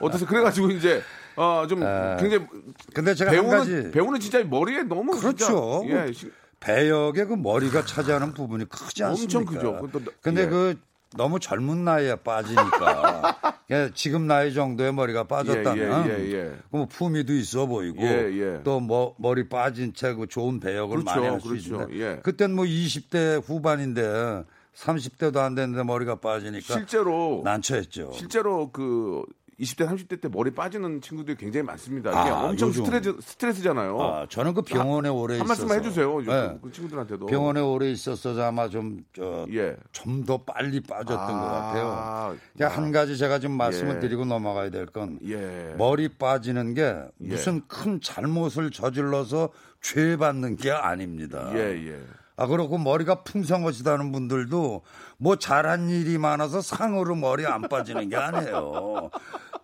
[0.00, 0.26] 어떠세요?
[0.26, 1.02] 그래가지고 이제,
[1.36, 1.80] 어, 좀
[2.18, 2.46] 굉장히.
[2.94, 5.10] 근데 제가 한 배우는, 가지 배우는 진짜 머리에 너무.
[5.20, 5.82] 그렇죠.
[5.84, 9.38] 진짜, 예, 시- 배역의 그 머리가 차지하는 부분이 크지 않습니까?
[9.38, 9.88] 엄청 크죠.
[9.88, 10.46] 그것도- 근데 예.
[10.46, 10.78] 그
[11.16, 13.38] 너무 젊은 나이에 빠지니까
[13.94, 16.52] 지금 나이 정도의 머리가 빠졌다면 예, 예, 예.
[16.70, 18.62] 그뭐 품위도 있어 보이고 예, 예.
[18.64, 21.74] 또뭐 머리 빠진 채 그 좋은 배역을 그렇죠, 많이 할수 그렇죠.
[21.82, 22.20] 있는데 예.
[22.22, 27.40] 그땐 뭐 20대 후반인데 30대도 안 됐는데 머리가 빠지니까 실제로.
[27.44, 28.10] 난처했죠.
[28.12, 29.22] 실제로 그
[29.60, 32.10] 20대 30대 때 머리 빠지는 친구들이 굉장히 많습니다.
[32.10, 32.84] 이게 아, 엄청 요즘.
[32.84, 34.00] 스트레스 스트레스잖아요.
[34.00, 36.20] 아, 저는 그 병원에 오래 한 있어서 말씀만 해주세요.
[36.20, 36.58] 네.
[36.62, 37.26] 그 친구들한테도.
[37.26, 39.76] 병원에 오래 있었어서 아마 좀 저, 예.
[39.92, 41.86] 좀더 빨리 빠졌던 아, 것 같아요.
[41.88, 42.36] 아.
[42.54, 44.00] 그러니까 한 가지 제가 좀 말씀을 예.
[44.00, 45.74] 드리고 넘어가야 될건 예.
[45.78, 51.50] 머리 빠지는 게 무슨 큰 잘못을 저질러서 죄 받는 게 아닙니다.
[51.54, 52.00] 예, 예.
[52.36, 54.82] 아 그렇고 머리가 풍성하시다는 분들도
[55.18, 59.10] 뭐 잘한 일이 많아서 상으로 머리 안 빠지는 게 아니에요.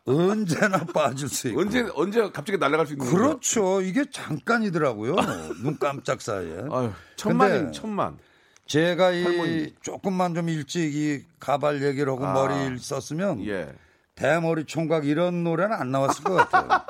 [0.06, 1.60] 언제나 빠질 수 있고.
[1.60, 3.16] 언제 언제 갑자기 날아갈 수 있는 거예요?
[3.28, 3.82] 그렇죠.
[3.82, 5.16] 이게 잠깐이더라고요.
[5.62, 6.64] 눈 깜짝 사이에.
[6.72, 8.18] 아유, 천만인 천만.
[8.66, 9.74] 제가 이.
[9.82, 12.32] 조금만 좀 일찍 이 가발 얘기를 하고 아.
[12.32, 13.68] 머리를 썼으면 예.
[14.14, 16.68] 대머리 총각 이런 노래는 안 나왔을 것 같아요.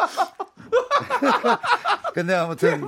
[2.14, 2.82] 근데 아무튼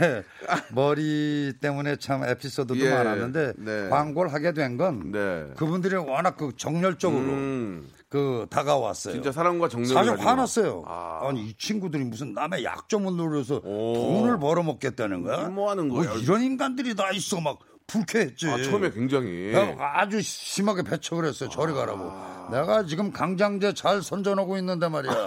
[0.00, 0.24] 예,
[0.70, 3.88] 머리 때문에 참 에피소드도 예, 많았는데 네.
[3.88, 5.46] 광고를 하게 된건 네.
[5.56, 9.14] 그분들이 워낙 그 정열적으로 음, 그 다가왔어요.
[9.14, 10.18] 진짜 사랑과 정렬을 사실.
[10.26, 10.82] 화났어요.
[10.86, 11.20] 아.
[11.22, 11.32] 아.
[11.32, 13.94] 니이 친구들이 무슨 남의 약점을 노려서 오.
[13.94, 15.48] 돈을 벌어먹겠다는 거야?
[15.48, 16.18] 뭐 하는 뭐 거예요?
[16.18, 18.48] 이런 인간들이 다 있어 막 불쾌했지.
[18.48, 21.48] 아, 처음에 굉장히 아주 심하게 배척을 했어요.
[21.50, 22.12] 저리 가라고.
[22.50, 25.26] 내가 지금 강장제 잘 선전하고 있는데 말이야.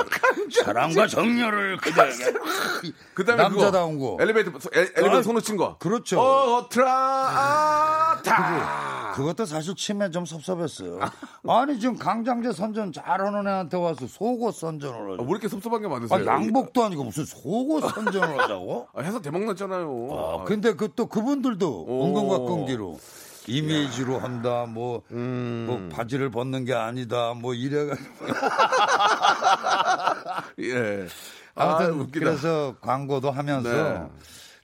[0.63, 2.33] 사랑과 정열을 그대에게.
[3.13, 4.23] 그다음에 남자다운 그거, 거.
[4.23, 5.77] 엘리베이터 엘, 엘리베이터 아, 손을 친 거.
[5.77, 6.19] 그렇죠.
[6.19, 9.08] 어, 트라 타.
[9.19, 10.97] 그것도 사실 치매 좀 섭섭했어요.
[11.45, 15.23] 아니 지금 강장제 선전 잘하는 애한테 와서 속옷 선전을 아, 하죠.
[15.23, 16.25] 왜 이렇게 섭섭한 게 아, 많으세요?
[16.25, 18.87] 양복도 아니고 무슨 속옷 선전을 하자고?
[18.95, 20.07] 아, 해서 대박 났잖아요.
[20.11, 22.05] 아, 근데 그 또 그분들도 오.
[22.07, 22.99] 은근과 끈기로
[23.47, 25.65] 이미지로 한다, 뭐, 음.
[25.67, 28.09] 뭐 바지를 벗는 게 아니다, 뭐 이래가지고.
[30.59, 31.07] 예.
[31.55, 32.25] 아, 아무튼 웃기다.
[32.25, 34.03] 그래서 광고도 하면서 네.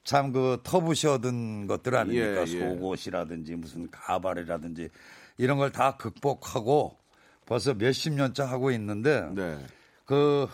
[0.05, 2.27] 참 그 터부시 얻은 것들 아닙니까?
[2.37, 2.45] 예, 예.
[2.59, 4.89] 속옷이라든지 무슨 가발이라든지
[5.37, 6.95] 이런 걸 다 극복하고
[7.45, 9.57] 벌써 몇십 년째 하고 있는데 네.
[10.05, 10.47] 그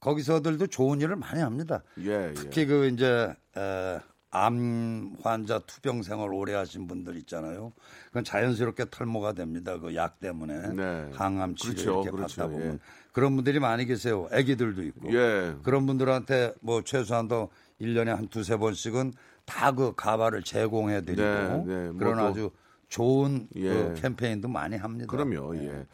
[0.00, 1.82] 거기서들도 좋은 일을 많이 합니다.
[2.00, 2.34] 예, 예.
[2.34, 3.98] 특히 그 이제 에,
[4.30, 7.72] 암 환자 투병 생활 오래 하신 분들 있잖아요.
[8.08, 9.78] 그건 자연스럽게 탈모가 됩니다.
[9.78, 11.10] 그 약 때문에 네.
[11.14, 12.36] 항암 치료 그렇죠, 이렇게 그렇죠.
[12.42, 12.78] 받다 보면 예.
[13.12, 14.28] 그런 분들이 많이 계세요.
[14.30, 15.12] 아기들도 있고.
[15.14, 15.56] 예.
[15.64, 19.12] 그런 분들한테 뭐 최소한도 1년에 한 두세 번씩은
[19.44, 21.88] 다 그 가발을 제공해 드리고 네, 네.
[21.90, 22.50] 뭐 그런 또- 아주
[22.88, 23.68] 좋은 예.
[23.68, 25.06] 그 캠페인도 많이 합니다.
[25.08, 25.54] 그럼요.
[25.54, 25.66] 네.
[25.68, 25.86] 예.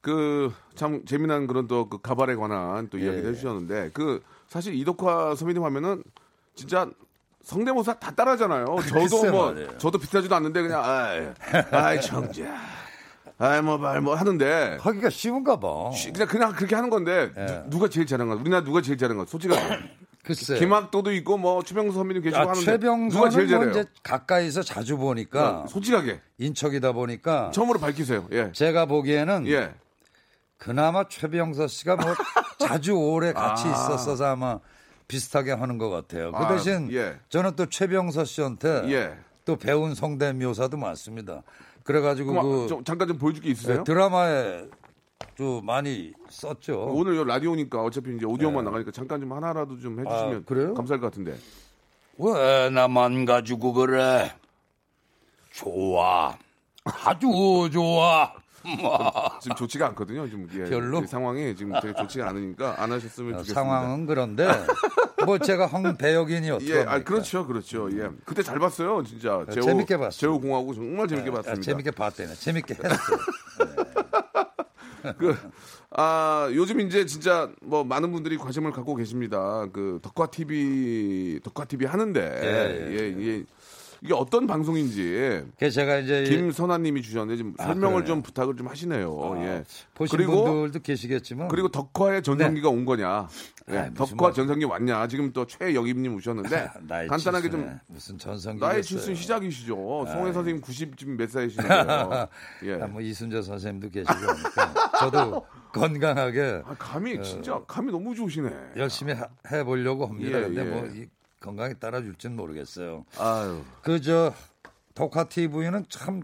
[0.00, 3.28] 그 참 재미난 그런 또 그 가발에 관한 또 이야기를 예.
[3.30, 6.02] 해주셨는데 그 사실 이덕화 선배님 하면은
[6.54, 6.88] 진짜
[7.42, 8.64] 성대모사 다 따라하잖아요.
[8.88, 9.78] 저도 글쎄 뭐 말이에요.
[9.78, 11.28] 저도 비슷하지도 않는데 그냥 아이,
[11.70, 12.44] 아이 청자,
[13.38, 15.90] 아이 뭐말 뭐 하는데 하기가 쉬운가 봐.
[15.92, 17.64] 쉬- 그냥 그냥 그렇게 하는 건데 예.
[17.68, 18.40] 누, 가 제일 잘하는 거?
[18.40, 19.26] 우리나라 누가 제일 잘하는 거?
[19.28, 19.78] 솔직하게
[20.26, 20.58] 글쎄.
[20.58, 22.78] 김학도도 있고 뭐 최병수 선배님 계시고 아, 하는데
[23.10, 23.70] 누가 제일 뭐 잘해요?
[23.70, 28.26] 이제 가까이서 자주 보니까 어, 솔직하게 인척이다 보니까 처음으로 밝히세요.
[28.32, 28.50] 예.
[28.52, 29.72] 제가 보기에는 예.
[30.58, 32.14] 그나마 최병서 씨가 뭐
[32.58, 33.70] 자주 오래 같이 아.
[33.70, 34.58] 있었어서 아마
[35.06, 36.32] 비슷하게 하는 것 같아요.
[36.32, 37.16] 그 아, 대신 예.
[37.28, 39.16] 저는 또 최병서 씨한테 예.
[39.44, 41.42] 또 배운 성대 묘사도 많습니다.
[41.84, 43.76] 그래가지고 그 좀 잠깐 좀 보여줄 게 있으세요?
[43.78, 44.64] 네, 드라마에
[45.36, 46.86] 좀 많이 썼죠.
[46.90, 50.64] 오늘 요 라디오니까 어차피 이제 오디오만 나가니까 잠깐 좀 하나라도 좀 해주시면 네.
[50.70, 50.74] 아?
[50.74, 51.36] 감사할 것 같은데.
[52.18, 54.34] 왜 나만 가지고 그래?
[55.52, 56.36] 좋아.
[56.84, 58.32] 아주 좋아.
[59.40, 60.28] 지금 좋지가 않거든요.
[60.28, 61.02] 좀 예, 별로?
[61.02, 63.54] 이 상황이 지금 되게 좋지가 않으니까 안 하셨으면 어, 좋겠습니다.
[63.54, 64.48] 상황은 그런데
[65.24, 67.88] 뭐 제가 황배역이니 어떻게 예, 아, 그렇죠, 그렇죠.
[67.92, 69.44] 예, 그때 잘 봤어요, 진짜.
[69.48, 70.10] 네, 재밌게 봤어요.
[70.10, 71.62] 제호 공하고 정말 재밌게 아, 봤습니다.
[71.62, 72.34] 재밌게 봤대네.
[72.34, 72.86] 재밌게 했어.
[75.18, 75.36] 그,
[75.90, 79.66] 아, 요즘 이제 진짜 뭐 많은 분들이 관심을 갖고 계십니다.
[79.72, 82.20] 그 덕화 TV, 덕화 TV 하는데.
[82.20, 83.44] 예, 예, 예, 이게
[84.02, 88.06] 이게 어떤 방송인지 제가 이제 김선아님이 주셨는데 좀 아, 설명을 그래요?
[88.06, 89.34] 좀 부탁을 좀 하시네요.
[89.42, 89.64] 예.
[89.94, 93.28] 보신 그리고 분들도 계시겠지만 그리고 덕화의 전성기가 온 거냐?
[93.68, 93.78] 예, 네.
[93.78, 95.08] 아, 덕화 말- 전성기 왔냐?
[95.08, 96.68] 지금 또 최영임님 오셨는데
[97.08, 99.74] 간단하게 칠순에 좀 무슨 전성기 나의 칠순 시작이시죠.
[100.06, 102.28] 송혜 선생님 90 지금 몇 살이시는데요?
[102.64, 102.74] 예.
[102.82, 108.50] 아, 뭐 이순재 선생님도 계시고 하니까 저도 건강하게 아, 감이 진짜 감이 너무 좋으시네.
[108.76, 110.38] 열심히 하- 해보려고 합니다.
[110.38, 110.64] 예, 근데 예.
[110.64, 111.06] 뭐이
[111.40, 113.04] 건강에 따라줄지는 모르겠어요.
[113.18, 113.62] 아유.
[113.82, 114.32] 그저
[114.94, 116.22] 덕화 TV는 참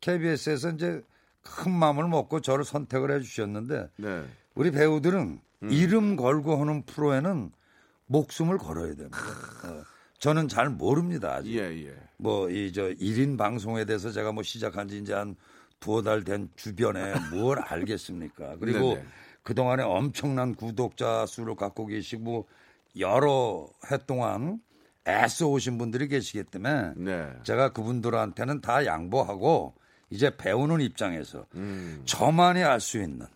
[0.00, 1.02] KBS에서 이제
[1.42, 4.24] 큰 마음을 먹고 저를 선택을 해주셨는데 네.
[4.54, 7.52] 우리 배우들은 이름 걸고 하는 프로에는
[8.06, 9.18] 목숨을 걸어야 됩니다.
[9.64, 9.82] 어,
[10.18, 11.34] 저는 잘 모릅니다.
[11.36, 11.54] 아직.
[11.54, 11.94] 예, 예.
[12.18, 15.36] 뭐이 저 1인 방송에 대해서 제가 뭐 시작한 지 이제 한
[15.78, 18.56] 두어 달 된 주변에 뭘 알겠습니까?
[18.58, 18.98] 그리고.
[19.42, 22.46] 그동안에 엄청난 구독자 수를 갖고 계시고
[22.98, 24.60] 여러 해 동안
[25.06, 27.28] 애써 오신 분들이 계시기 때문에 네.
[27.44, 29.74] 제가 그분들한테는 다 양보하고
[30.10, 32.02] 이제 배우는 입장에서 음.
[32.04, 33.26] 저만이 알 수 있는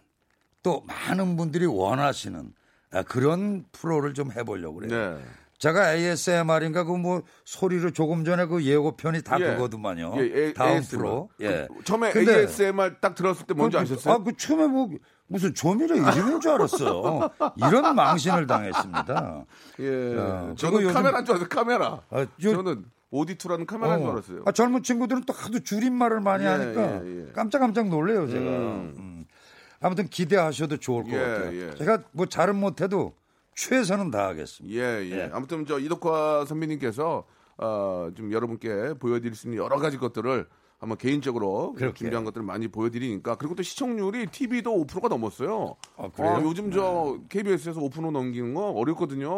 [0.63, 2.53] 또 많은 분들이 원하시는
[2.93, 5.19] 아, 그런 프로를 좀 해보려고 그래요.
[5.19, 5.25] 네.
[5.65, 9.55] 제가 ASMR인가 그 뭐 소리로 조금 전에 그 예고편이 다 예.
[9.55, 10.15] 그거더만요.
[10.19, 10.97] 예, 예, 다음 ASMR.
[11.03, 11.29] 프로.
[11.41, 11.67] 예.
[11.75, 14.15] 그 처음에 근데 ASMR 딱 들었을 때 뭔지 그, 아셨어요?
[14.15, 14.89] 아, 그 처음에 뭐
[15.27, 17.31] 무슨 조미료 이름인 줄 알았어요.
[17.57, 19.45] 이런 망신을 당했습니다.
[19.81, 20.17] 예.
[20.17, 21.49] 어, 저는 카메라인 줄 알았어요.
[21.49, 22.01] 카메라.
[22.11, 24.13] 아, 요- 저는 오디투라는 카메라인 줄 어.
[24.13, 24.43] 알았어요.
[24.45, 27.33] 아, 젊은 친구들은 또 하도 줄임말을 많이 예, 하니까 예, 예.
[27.33, 28.41] 깜짝깜짝 놀래요, 제가.
[28.45, 29.25] 음.
[29.81, 31.55] 아무튼 기대하셔도 좋을 것 예, 같아요.
[31.55, 31.75] 예.
[31.75, 33.15] 제가 뭐 잘은 못해도
[33.55, 34.75] 최선은 다하겠습니다.
[34.77, 35.11] 예, 예.
[35.11, 35.31] 예.
[35.33, 37.25] 아무튼 저 이덕화 선배님께서
[37.59, 40.47] 어, 좀 여러분께 보여드릴 수 있는 여러 가지 것들을
[40.81, 41.95] 한번 개인적으로 그렇게.
[41.99, 45.77] 준비한 것들을 많이 보여드리니까 그리고 또 시청률이 TV도 5%가 넘었어요.
[45.97, 46.41] 아, 그래요?
[46.43, 49.29] 요즘 저 KBS에서 5% 넘기는 거 어렵거든요.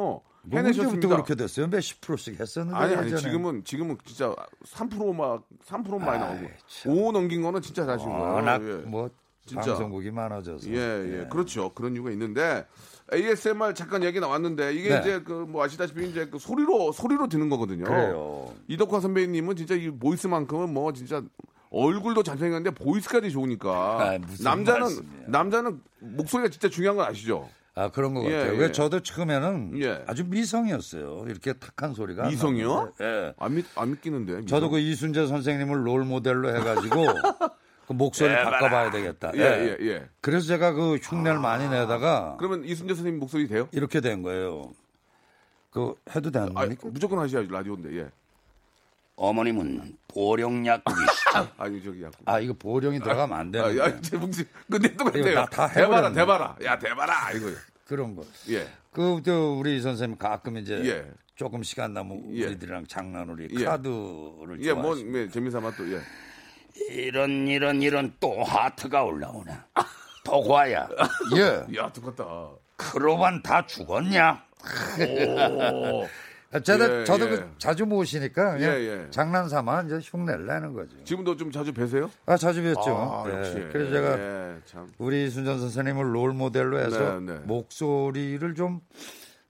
[0.49, 1.09] 뭐 해내셨습니다.
[1.09, 1.67] 그렇게 됐어요?
[1.69, 3.17] 몇십 프로씩 했었는데 아니 아니.
[3.17, 6.93] 지금은 지금은 진짜 3%막 3% 많이 나오고 참.
[6.93, 8.33] 5 넘긴 거는 진짜 잘하신 거예요.
[8.33, 8.73] 워낙 예.
[8.87, 9.11] 뭐
[9.45, 9.63] 진짜.
[9.75, 10.69] 방송국이 많아져서.
[10.71, 10.75] 예,
[11.21, 11.73] 예, 그렇죠.
[11.75, 12.67] 그런 이유가 있는데
[13.13, 15.01] ASMR 잠깐 얘기 나왔는데 이게 네.
[15.01, 17.85] 이제 그 뭐 아시다시피 이제 그 소리로 소리로 듣는 거거든요.
[17.85, 18.53] 그래요.
[18.69, 21.23] 이덕화 선배님은 진짜 이 보이스만큼은 뭐 진짜
[21.71, 25.25] 얼굴도 잘생겼는데 보이스까지 좋으니까 아, 남자는 말씀이에요.
[25.29, 27.49] 남자는 목소리가 진짜 중요한 거 아시죠?
[27.79, 28.55] 아 그런 것 예, 같아요.
[28.55, 28.59] 예.
[28.59, 30.03] 왜 저도 처음에는 예.
[30.07, 31.27] 아주 미성이었어요.
[31.29, 32.25] 이렇게 탁한 소리가.
[32.25, 32.93] 안 미성이요?
[33.03, 33.35] 예.
[33.39, 34.47] 안, 믿, 안 믿기는데.
[34.47, 37.05] 저도 그 이순재 선생님을 롤 모델로 해가지고
[37.87, 39.33] 그 목소리 를 바꿔봐야 되겠다.
[39.37, 40.09] 예, 예, 예.
[40.21, 43.69] 그래서 제가 그 흉내를 많이 내다가 그러면 이순재 선생님 목소리 돼요?
[43.73, 44.73] 이렇게 된 거예요.
[45.71, 46.89] 그 해도 되는 아, 겁니까?
[46.91, 47.97] 무조건 하셔야죠 라디오인데.
[47.99, 48.09] 예.
[49.15, 51.49] 어머님은 보령 약국이시죠.
[51.57, 52.21] 아니 저기 약간.
[52.27, 54.01] 아 이거 보령이 들어가면 안 아, 되는 야, 거예요.
[54.03, 55.35] 제 목소리 근데 또 이거 같아요.
[55.35, 56.15] 나다 해버렸네.
[56.15, 56.57] 대봐라.
[56.65, 57.55] 야, 대봐라 이거요.
[57.87, 58.25] 그런 거.
[58.51, 58.67] 예.
[58.91, 61.11] 그, 저, 우리 선생님 가끔 이제 예.
[61.35, 62.47] 조금 시간 나면 예.
[62.47, 63.65] 우리들이랑 장난으로 예.
[63.65, 65.19] 카드를 예, 뭐 좋아하시고.
[65.19, 66.01] 예, 재미삼아 또 예.
[66.91, 69.53] 이런 이런 이런 또 하트가 올라오네.
[70.25, 70.89] 도과야.
[71.37, 71.77] 예.
[71.79, 72.51] 야, 똑같다.
[72.77, 74.45] 크로반 다 죽었냐?
[75.73, 76.07] 오.
[76.53, 77.31] 아, 저도, 예, 저도 예.
[77.31, 79.11] 그 자주 모시니까 예, 예.
[79.11, 80.97] 장난 삼아 이제 흉내를 내는 거죠.
[81.05, 82.11] 지금도 좀 자주 뵈세요?
[82.25, 82.87] 아, 자주 뵀죠.
[82.89, 83.39] 아, 예.
[83.39, 83.53] 역시.
[83.73, 84.89] 그래서 제가 예, 참.
[84.99, 87.39] 우리 순전 선생님을 롤 모델로 해서 네, 네.
[87.41, 88.81] 목소리를 좀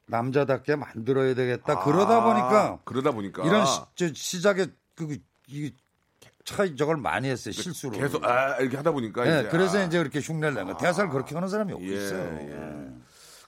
[0.06, 1.80] 남자답게 만들어야 되겠다.
[1.80, 5.72] 그러다 아, 보니까 그러다 보니까 이런 시, 저 시작에 그, 이
[6.46, 7.52] 차이 저걸 많이 했어요.
[7.52, 7.98] 실수로.
[7.98, 10.76] 계속 아, 이렇게 하다 보니까 예, 이제 그래서 아, 이제 그렇게 흉내를 낸 거.
[10.76, 12.38] 대사를 그렇게 하는 사람이 없 예, 있어요.
[12.40, 12.96] 예.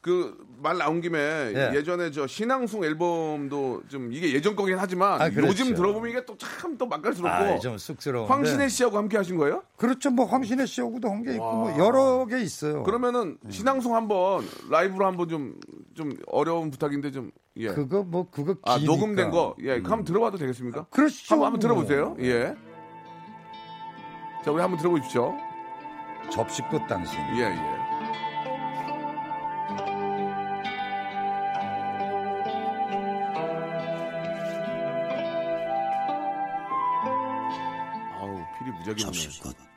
[0.01, 1.73] 그말 나온 김에 예.
[1.75, 1.83] 예.
[1.83, 5.49] 전에저 신앙송 앨범도 좀 이게 예전 거긴 하지만 아, 그렇죠.
[5.49, 8.33] 요즘 들어보면 이게 또참또 맛깔스럽고 아, 좀 쑥스러운데.
[8.33, 9.63] 황신혜 씨하고 함께 하신 거예요?
[9.77, 10.11] 그렇죠.
[10.11, 12.83] 뭐 황신혜 씨하고도 한 게 있고 뭐 여러 개 있어요.
[12.85, 13.51] 그러면은 음.
[13.51, 17.69] 신앙송 한번 라이브로 한번 좀좀 어려운 부탁인데 좀 예.
[17.69, 18.93] 그거 뭐 그거 아 기니까.
[18.93, 20.87] 녹음된 거 예, 한번 들어봐도 되겠습니까?
[20.91, 21.17] 그렇죠.
[21.35, 22.17] 한번 한번 들어보세요.
[22.21, 22.55] 예.
[24.49, 25.37] 자, 우리 한번 들어보십시오.
[26.31, 27.21] 접시꽃 당신.
[27.37, 27.79] 예, 예.
[38.19, 39.13] 아우, 필이 무지하게 나네.
[39.19, 39.67] 접시꽃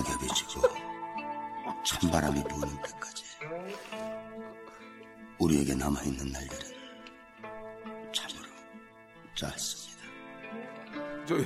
[0.00, 0.62] 낙엽이 지고
[1.84, 3.24] 찬바람이 부는 때까지
[5.38, 6.70] 우리에게 남아있는 날들은
[8.12, 8.48] 참으로
[9.34, 10.00] 짧습니다.
[11.26, 11.36] 저,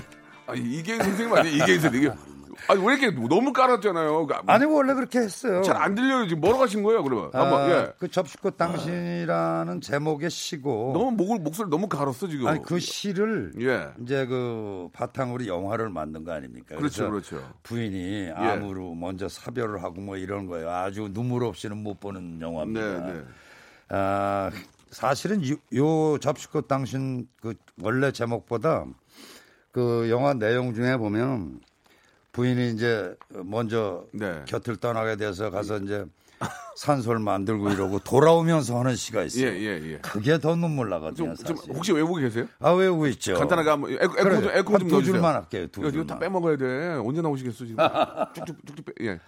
[0.46, 1.64] 아니, 이계인 선생님 아니에요?
[1.64, 2.12] 이계인 선생님.
[2.68, 4.26] 아니, 왜 이렇게 너무 깔았잖아요.
[4.46, 5.62] 아니 원래 그렇게 했어요.
[5.62, 6.26] 잘 안 들려요.
[6.26, 7.30] 지금 뭐라고 하신 거예요, 그러면?
[7.32, 7.92] 한번, 아, 예.
[7.98, 12.46] 그 접시꽃 당신이라는 제목의 시고 너무 목을, 목소리 너무 갈았어, 지금.
[12.46, 13.88] 아니 그 시를 예.
[14.02, 16.76] 이제 그 바탕으로 영화를 만든 거 아닙니까?
[16.76, 17.52] 그렇죠, 그렇죠.
[17.64, 20.70] 부인이 암으로 먼저 사별을 하고 뭐 이런 거예요.
[20.70, 23.06] 아주 눈물 없이는 못 보는 영화입니다.
[23.06, 23.22] 네, 네.
[23.90, 24.50] 아,
[24.90, 28.86] 사실은 요, 요 접시꽃 당신 그 원래 제목보다
[29.70, 31.60] 그 영화 내용 중에 보면
[32.34, 34.42] 부인이 이제 먼저 네.
[34.46, 36.04] 곁을 떠나게 돼서 가서 이제
[36.76, 39.46] 산소를 만들고 이러고 돌아오면서 하는 시가 예, 있어요.
[39.46, 39.98] 예, 예.
[40.02, 41.34] 그게 더 눈물 나거든요.
[41.36, 41.74] 좀, 좀.
[41.76, 42.46] 혹시 외우고 계세요?
[42.58, 43.34] 아 외우고 있죠.
[43.34, 44.40] 간단하게 한번 에코, 에코.
[44.40, 45.12] 좀 에코 한좀두 넣어주세요.
[45.14, 45.66] 줄만 할게요.
[45.68, 46.18] 두 이거, 이거 다 줄만.
[46.18, 47.00] 빼먹어야 돼.
[47.06, 47.76] 언제 나오시겠어 지금?
[48.34, 49.06] 쭉쭉 쭉쭉 빼.
[49.06, 49.20] 예.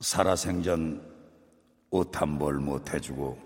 [0.00, 1.02] 살아생전
[1.90, 3.38] 옷 한 벌 못 해주고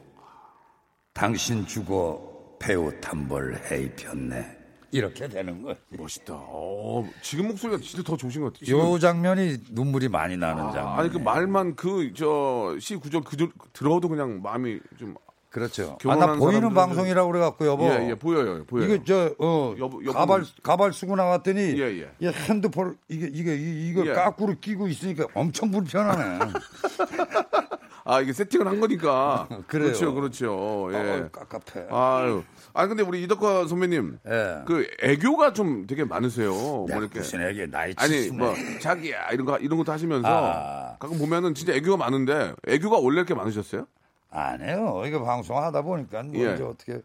[1.13, 4.62] 당신 주고 배옷 한 벌 해입혔네.
[4.93, 5.77] 이렇게 되는 거예요.
[5.99, 6.35] 멋있다.
[6.37, 8.65] 어, 지금 목소리가 진짜 더 좋으신 것 같아요.
[8.67, 8.79] 지금.
[8.81, 10.99] 요 장면이 눈물이 많이 나는 장면.
[10.99, 15.15] 아니 그 말만 그 저 시 구절 그절 들어도 그냥 마음이 좀
[15.51, 15.99] 그렇죠.
[16.07, 17.85] 아, 나 보이는 방송이라고 그래갖고 여보.
[17.85, 18.87] 예, 예, 보여요, 보여요.
[18.87, 22.11] 이게 저 어, 여보- 가발 가발 쓰고 나왔더니 예, 예.
[22.21, 24.13] 이 핸드폰 이게 이게 이- 이거 예.
[24.13, 26.39] 까꾸로 끼고 있으니까 엄청 불편하네.
[28.05, 29.49] 아 이게 세팅을 한 거니까.
[29.67, 30.89] 그렇죠, 그렇죠.
[30.93, 30.97] 예.
[30.97, 31.87] 어, 깝깝해.
[31.91, 32.43] 아유.
[32.75, 34.63] 아 근데 우리 이덕화 선배님, 예.
[34.67, 36.53] 그 애교가 좀 되게 많으세요.
[36.53, 37.21] 뭐 이렇게.
[37.21, 38.29] 무슨 애기 나이 아니.
[38.31, 40.97] 뭐 자기야 이런 거 이런 것도 하시면서 아.
[40.99, 43.87] 가끔 보면은 진짜 애교가 많은데 애교가 원래 이렇게 많으셨어요?
[44.31, 45.03] 아니에요.
[45.07, 46.55] 이거 방송하다 보니까 뭐 예.
[46.55, 47.03] 이제 어떻게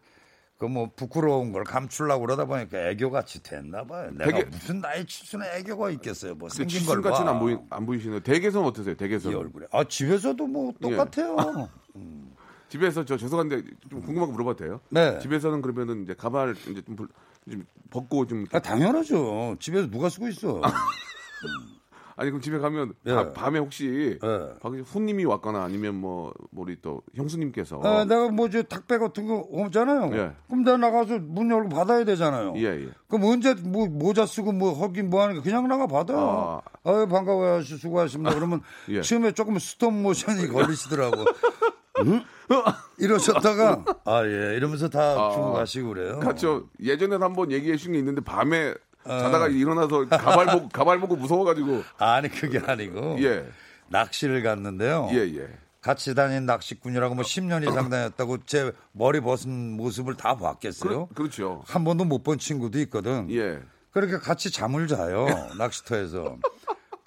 [0.58, 4.10] 그 뭐 부끄러운 걸 감추려고 그러다 보니까 애교 같이 됐나 봐요.
[4.12, 6.34] 내가 되게- 무슨 나이 칠순에 애교가 있겠어요.
[6.36, 7.12] 뭐 생긴 걸 봐.
[7.12, 8.22] 같이는 안 보이 안 보이시네요.
[8.22, 8.94] 댁에서는 어떠세요?
[8.94, 9.68] 이 댁에서 는 얼굴에.
[9.72, 10.90] 아 집에서도 뭐 예.
[10.90, 11.70] 똑같아요.
[12.70, 14.82] 집에서 저 죄송한데 좀 궁금한 거 물어봐도 돼요?
[14.90, 15.20] 네.
[15.20, 16.98] 집에서는 그러면은 이제 가발 이제 좀
[17.92, 19.58] 벗고 좀 아 당연하죠.
[19.60, 20.62] 집에서 누가 쓰고 있어.
[22.20, 23.14] 아니 그럼 집에 가면 예.
[23.14, 24.50] 바- 밤에 혹시 예.
[24.60, 30.10] 밖에 손님이 왔거나 아니면 뭐 우리 또 형수님께서 아, 내가 뭐저 택배 같은 거 오잖아요.
[30.18, 30.32] 예.
[30.48, 32.54] 그럼 내가 나가서 문 열고 받아야 되잖아요.
[32.58, 32.90] 예, 예.
[33.08, 36.62] 그럼 언제 뭐 모자 쓰고 뭐 하긴 뭐 하니까 그냥 나가 받아요.
[36.84, 36.90] 아.
[36.90, 37.62] 아, 반가워요.
[37.62, 38.34] 수고하십니다.
[38.34, 39.02] 그러면 예.
[39.02, 41.24] 처음에 조금 스톱 모션이 걸리시더라고.
[42.06, 42.24] 응?
[43.00, 46.20] 이러셨다가 아 예 이러면서 다 주고 가시고 그래요.
[46.20, 46.68] 그렇죠.
[46.82, 48.74] 예전에 한번 얘기해 주신 게 있는데 밤에
[49.08, 53.46] 자다가 일어나서 가발 보고 가발 보고 무서워가지고 아니 그게 아니고 예.
[53.90, 55.10] 낚시를 갔는데요.
[55.14, 55.48] 예 예.
[55.82, 61.08] 같이 다닌 낚시꾼이라고 뭐 10년 이상 다녔다고 제 머리 벗은 모습을 다 봤겠어요?
[61.08, 61.64] 그, 그렇죠.
[61.66, 63.30] 한 번도 못 본 친구도 있거든.
[63.32, 63.60] 예.
[63.92, 66.38] 그렇게 같이 잠을 자요 낚시터에서.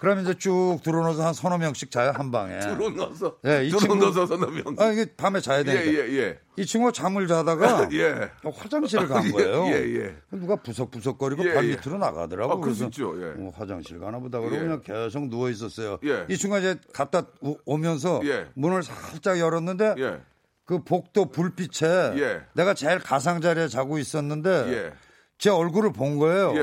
[0.01, 2.57] 그러면 이제 쭉 들어놓아서 한 서너 명씩 자요 한 방에.
[2.57, 4.75] 넣어서 예, 이 드론 친구- 넣어서 서너 명.
[4.79, 5.85] 아 이게 밤에 자야 되니까.
[5.85, 6.39] 예 예 예.
[6.57, 8.31] 이 친구가 잠을 자다가 예.
[8.43, 9.65] 화장실을 간 거예요.
[9.67, 10.15] 예, 예.
[10.31, 11.75] 누가 부석부석거리고 예, 발 예.
[11.75, 12.51] 밑으로 나가더라고.
[12.53, 13.41] 아, 예.
[13.43, 14.59] 어, 화장실 가나 보다 그러고 예.
[14.61, 15.99] 그냥 계속 누워 있었어요.
[16.03, 16.25] 예.
[16.27, 18.47] 이 친구가 이제 갔다 오- 오면서 예.
[18.55, 20.19] 문을 살짝 열었는데 예.
[20.65, 22.41] 그 복도 불빛에 예.
[22.53, 24.93] 내가 제일 가상자리에 자고 있었는데 예.
[25.37, 26.53] 제 얼굴을 본 거예요.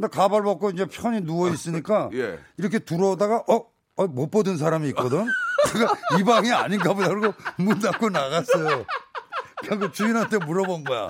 [0.00, 0.02] 예.
[0.02, 2.38] 근데 가발 벗고 이제 편히 누워 있으니까 예.
[2.56, 3.66] 이렇게 들어오다가 어?
[3.96, 5.26] 어, 못 보던 사람이 있거든.
[5.72, 8.84] 제가 이 방이 아닌가 보다 그러고 문 닫고 나갔어요.
[9.58, 11.08] 그리고 주인한테 물어본 거야.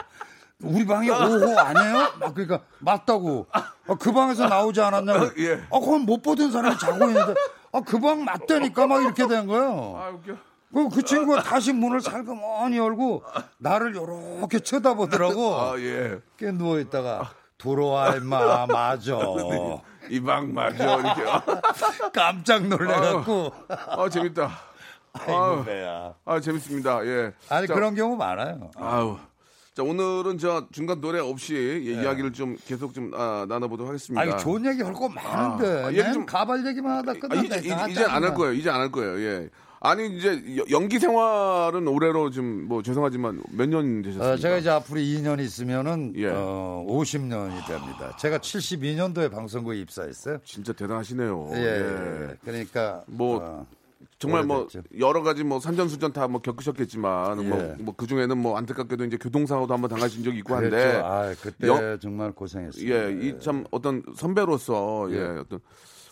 [0.63, 2.09] 우리 방이 5호 아니에요?
[2.19, 3.47] 막 그러니까 맞다고.
[3.53, 5.31] 아, 그 방에서 나오지 않았냐고.
[5.39, 5.55] 예.
[5.71, 7.35] 아, 그건 못 보던 사람이 자고 있는데
[7.73, 9.95] 아, 그 방 맞다니까 막 이렇게 된 거예요.
[9.97, 10.35] 아 웃겨.
[10.73, 13.23] 그, 그 친구가 다시 문을 살그머니 열고
[13.59, 15.55] 나를 이렇게 쳐다보더라고.
[15.61, 16.19] 아 예.
[16.37, 17.31] 깨 누워 있다가
[17.65, 19.19] 임마 맞아.
[20.11, 21.23] 이방 맞아 이렇게.
[22.13, 23.53] 깜짝 놀래갖고.
[23.69, 24.51] 아 재밌다.
[25.13, 26.15] 아이고 아, 배야.
[26.25, 27.05] 아 재밌습니다.
[27.07, 27.33] 예.
[27.49, 28.71] 아니 자, 그런 경우 많아요.
[28.77, 29.19] 아우.
[29.75, 31.55] 자 오늘은 저 중간 노래 없이
[31.87, 34.21] 예, 이야기를 좀 계속 좀 아, 나눠보도록 하겠습니다.
[34.21, 35.83] 아니 좋은 얘기 할 거 많은데.
[35.83, 37.41] 아, 아, 얘기 좀- 가발 얘기만 하다 아, 끝났다.
[37.57, 37.59] 이제
[37.91, 38.53] 이제 안 할 거예요.
[38.53, 39.21] 이제 안 할 거예요.
[39.21, 39.49] 예.
[39.83, 44.33] 아니 이제 여- 연기 생활은 올해로 좀뭐 죄송하지만 몇 년 되셨습니까?
[44.33, 46.27] 어, 제가 이제 앞으로 2년 있으면은 예.
[46.35, 48.15] 어, 50년이 됩니다.
[48.19, 50.39] 제가 72년도에 방송국에 입사했어요.
[50.45, 51.51] 진짜 대단하시네요.
[51.55, 51.59] 예.
[52.29, 52.37] 예.
[52.45, 53.67] 그러니까 뭐 어,
[54.19, 54.83] 정말 뭐 오래됐죠.
[54.99, 57.83] 여러 가지 뭐 산전수전 다 뭐 겪으셨겠지만 예.
[57.83, 61.07] 뭐그 중에는 뭐 안타깝게도 이제 교통사고도 한번 당하신 적이 있고 한데 그랬죠.
[61.07, 62.87] 아, 그때 영- 정말 고생했어요.
[62.87, 65.23] 예, 이 참 어떤 선배로서 예, 예.
[65.41, 65.59] 어떤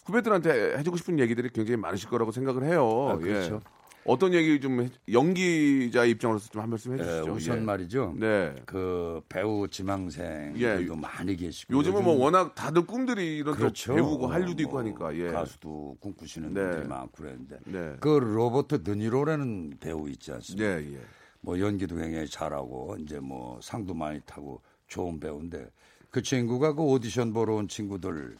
[0.08, 3.08] 후배들한테 해주고 싶은 얘기들이 굉장히 많으실 거라고 생각을 해요.
[3.10, 3.56] 아, 그렇죠.
[3.56, 3.78] 예.
[4.04, 7.30] 어떤 얘기 좀 해- 연기자의 입장으로서 좀 한 말씀 예, 해주시죠.
[7.32, 7.60] 우선 예.
[7.60, 8.14] 말이죠.
[8.16, 8.54] 네.
[8.64, 10.96] 그 배우 지망생들도 예.
[10.96, 13.94] 많이 계시고 요즘은 뭐 요즘 워낙 다들 꿈들이 이런 또 그렇죠.
[13.94, 15.30] 배우고 한류도 있고 뭐 하니까 예.
[15.30, 16.60] 가수도 꿈꾸시는 네.
[16.62, 17.96] 분들이 많고 그랬는데 네.
[18.00, 20.80] 그 로버트 드니로라는 배우 있지 않습니까?
[20.80, 21.00] 예, 예.
[21.42, 25.68] 뭐 연기도 굉장히 잘하고 이제 뭐 상도 많이 타고 좋은 배우인데
[26.10, 28.36] 그 친구가 그 오디션 보러 온 친구들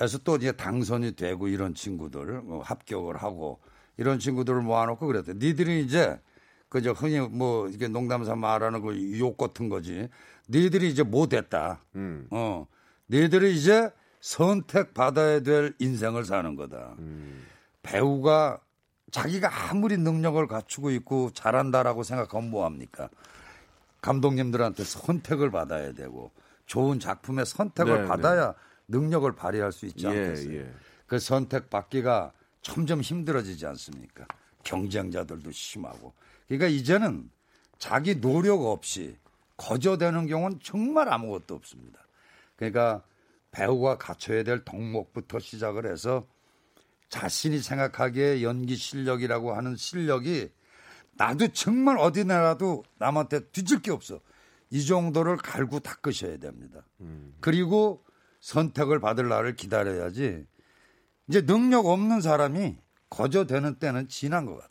[0.00, 3.60] 에서 또 이제 당선이 되고 이런 친구들 뭐 합격을 하고
[3.96, 5.34] 이런 친구들을 모아놓고 그랬대.
[5.34, 6.18] 니들이 이제
[6.70, 10.08] 그저 흔히 뭐 이게 농담삼아 말하는 그 욕 같은 거지.
[10.48, 11.84] 니들이 이제 못했다.
[11.96, 12.26] 음.
[12.30, 12.66] 어,
[13.10, 13.90] 니들이 이제
[14.20, 16.96] 선택 받아야 될 인생을 사는 거다.
[17.82, 18.60] 배우가
[19.10, 23.08] 자기가 아무리 능력을 갖추고 있고 잘한다라고 생각하면 뭐 합니까?
[24.02, 26.30] 감독님들한테 선택을 받아야 되고
[26.66, 28.54] 좋은 작품의 선택을 네, 받아야
[28.90, 30.56] 능력을 발휘할 수 있지 예, 않겠어요?
[30.56, 30.74] 예.
[31.06, 32.32] 그 선택 받기가
[32.62, 34.26] 점점 힘들어지지 않습니까?
[34.64, 36.12] 경쟁자들도 심하고.
[36.46, 37.30] 그러니까 이제는
[37.78, 39.16] 자기 노력 없이
[39.56, 42.06] 거저되는 경우는 정말 아무것도 없습니다.
[42.56, 43.02] 그러니까
[43.50, 46.26] 배우가 갖춰야 될 덕목부터 시작을 해서
[47.08, 50.50] 자신이 생각하기에 연기 실력이라고 하는 실력이
[51.14, 54.20] 나도 정말 어디 나라도 남한테 뒤질 게 없어.
[54.70, 56.86] 이 정도를 갈고 닦으셔야 됩니다.
[57.40, 58.04] 그리고
[58.40, 60.46] 선택을 받을 날을 기다려야지.
[61.28, 62.76] 이제 능력 없는 사람이
[63.10, 64.70] 거저되는 때는 지난 것 같아요.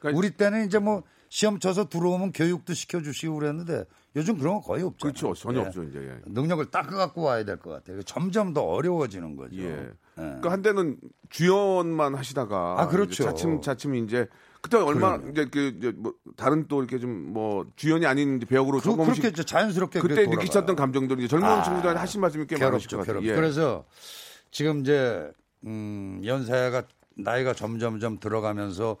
[0.00, 3.84] 그러니까- 우리 때는 이제 뭐 시험 쳐서 들어오면 교육도 시켜주시고 그랬는데
[4.16, 5.06] 요즘 그런 거 거의 없죠.
[5.06, 5.34] 그렇죠.
[5.34, 5.98] 전혀 없죠, 이제.
[5.98, 6.20] 예.
[6.26, 8.02] 능력을 닦아갖고 와야 될 것 같아요.
[8.02, 9.56] 점점 더 어려워지는 거죠.
[9.56, 9.90] 예.
[10.14, 10.98] 그러니까 한때는
[11.30, 13.12] 주연만 하시다가 아, 그렇죠.
[13.12, 14.28] 이제 차츰 차츰 이제
[14.60, 18.84] 그때 얼마 이제 그 이제 뭐 다른 또 이렇게 좀 뭐 주연이 아닌 배역으로 그,
[18.84, 20.76] 조금씩 그렇게 자연스럽게 그때 느끼셨던.
[20.76, 23.20] 감정들 이제 젊은 아, 친구들한테 하신 말씀이 꽤 많으실 것 괴롭죠, 같아요.
[23.20, 23.30] 괴롭죠.
[23.30, 23.34] 예.
[23.34, 23.84] 그래서
[24.50, 25.32] 지금 이제
[25.64, 26.82] 음, 연세가
[27.16, 28.98] 나이가 점점점 들어가면서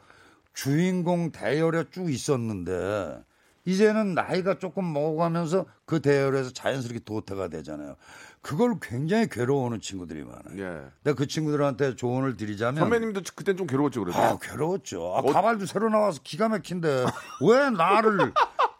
[0.54, 3.22] 주인공 대열에 쭉 있었는데
[3.64, 7.96] 이제는 나이가 조금 먹어가면서 그 대열에서 자연스럽게 도태가 되잖아요.
[8.42, 10.58] 그걸 굉장히 괴로워하는 친구들이 많아요.
[10.58, 10.84] 예.
[11.04, 14.18] 내가 그 친구들한테 조언을 드리자면 선배님도 그땐 좀 괴로웠죠, 그래도.
[14.18, 15.14] 아, 괴로웠죠.
[15.16, 17.06] 아, 어- 가발도 새로 나와서 기가 막힌데
[17.48, 18.32] 왜 나를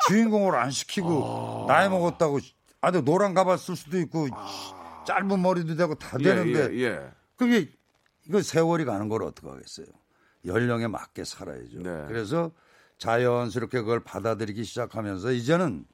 [0.09, 2.41] 주인공으로 안 시키고 나이 먹었다고
[2.81, 4.27] 아, 근데 노란 가발 쓸 수도 있고
[5.07, 7.11] 짧은 머리도 되고 다 예, 되는데 예, 예.
[7.37, 7.71] 그게
[8.27, 9.87] 이거 세월이 가는 걸 어떻게 하겠어요?
[10.45, 11.79] 연령에 맞게 살아야죠.
[11.83, 12.05] 네.
[12.09, 12.51] 그래서
[12.99, 15.85] 자연스럽게 그걸 받아들이기 시작하면서 이제는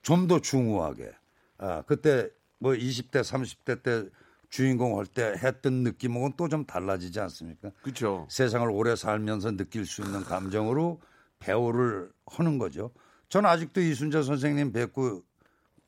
[0.00, 1.12] 좀 더 중후하게
[1.58, 2.28] 아, 그때
[2.62, 4.08] 뭐 20대, 30대 때
[4.50, 7.70] 주인공 할 때 했던 느낌하고는 또 좀 달라지지 않습니까?
[7.82, 8.26] 그렇죠.
[8.30, 11.00] 세상을 오래 살면서 느낄 수 있는 감정으로
[11.40, 12.92] 배우를 하는 거죠.
[13.28, 15.22] 저는 아직도 이순재 선생님 뵙고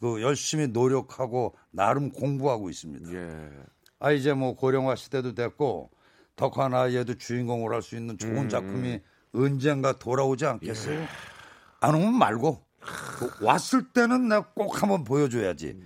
[0.00, 3.12] 그 열심히 노력하고 나름 공부하고 있습니다.
[3.14, 3.50] 예.
[4.00, 5.90] 아 이제 뭐 고령화 시대도 됐고
[6.36, 8.18] 덕화 나이에도 주인공을 할 수 있는 음.
[8.18, 9.00] 좋은 작품이
[9.34, 11.06] 언젠가 돌아오지 않겠어요?
[11.80, 15.78] 안 오면 말고 그 왔을 때는 내가 꼭 한번 보여줘야지.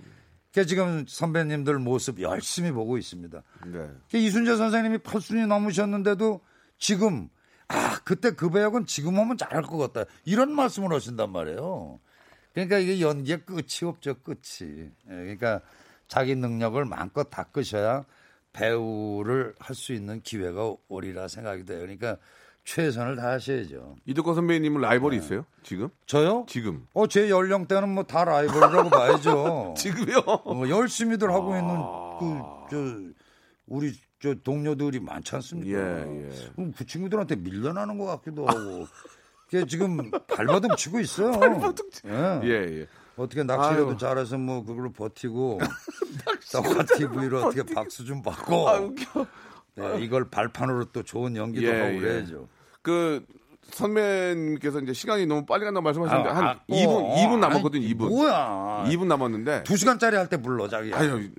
[0.53, 3.41] 그 지금 선배님들 모습 열심히 보고 있습니다.
[3.67, 3.89] 네.
[4.09, 6.41] 그 이순재 선생님이 8순이 넘으셨는데도
[6.77, 7.29] 지금
[7.67, 11.99] 아 그때 그 배역은 지금 하면 잘할 것 같다 이런 말씀을 하신단 말이에요.
[12.53, 14.89] 그러니까 이게 연기의 끝이 없죠 끝이.
[15.07, 15.61] 예, 그러니까
[16.07, 18.05] 자기 능력을 마음껏 닦으셔야
[18.53, 21.79] 배우를 할 수 있는 기회가 오리라 생각이 돼요.
[21.79, 22.17] 그러니까
[22.65, 23.95] 최선을 다하셔야죠.
[24.05, 25.25] 이덕화 선배님은 라이벌이 네.
[25.25, 25.45] 있어요?
[25.63, 25.89] 지금?
[26.05, 26.45] 저요?
[26.47, 26.85] 지금.
[26.93, 29.73] 어 제 연령대는 뭐 다 라이벌이라고 봐야죠.
[29.77, 30.19] 지금요?
[30.27, 32.65] 어, 열심히들 하고 있는 아.
[32.69, 33.09] 그저
[33.65, 35.79] 우리 저 동료들이 많지 않습니까?
[35.79, 36.29] 예, 예.
[36.55, 38.85] 그럼 그 친구들한테 밀려나는 것 같기도 하고.
[39.49, 41.31] 그게 지금 발버둥 치고 있어요.
[42.05, 42.39] 예.
[42.43, 42.87] 예, 예.
[43.17, 43.97] 어떻게 낚시라도 아유.
[43.97, 45.59] 잘해서 뭐 그걸로 버티고
[46.51, 49.25] 떡화 TV로 어떻게 박수 좀 받고 아, 웃겨.
[49.79, 51.99] 네, 이걸 발판으로 또 좋은 연기도 예, 하고 예.
[51.99, 52.47] 그래야죠.
[52.81, 53.25] 그
[53.71, 57.87] 선배님께서 이제 시간이 너무 빨리 간다고 말씀하셨는데 아, 한 아, 2분, 어, 2분 아니, 남았거든요,
[57.87, 58.09] 2분.
[58.09, 58.85] 뭐야.
[58.89, 59.63] 2분 남았는데.
[59.63, 60.93] 두 시간짜리 할 때 불러 자기.
[60.93, 61.29] 아유,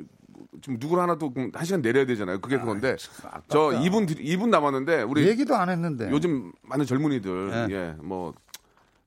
[0.62, 2.41] 지금 누구를 하나 또한 시간 내려야 되잖아요.
[2.41, 2.97] 그게 그건데.
[3.24, 3.45] 아깝다.
[3.49, 6.11] 저 2분, 드- 2분 남았는데, 우리 얘기도 안 했는데.
[6.11, 7.74] 요즘 많은 젊은이들, 예.
[7.74, 8.34] 예, 뭐,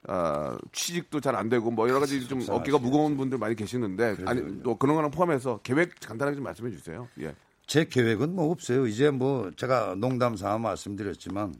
[0.07, 4.61] 아, 취직도 잘 안 되고, 뭐, 여러 가지 좀 어깨가 무거운 분들 많이 계시는데, 아니,
[4.63, 7.07] 또 그런 거랑 포함해서 계획 간단하게 좀 말씀해 주세요.
[7.21, 7.34] 예.
[7.66, 8.86] 제 계획은 뭐 없어요.
[8.88, 11.55] 이제 뭐 제가 농담 삼아 말씀드렸지만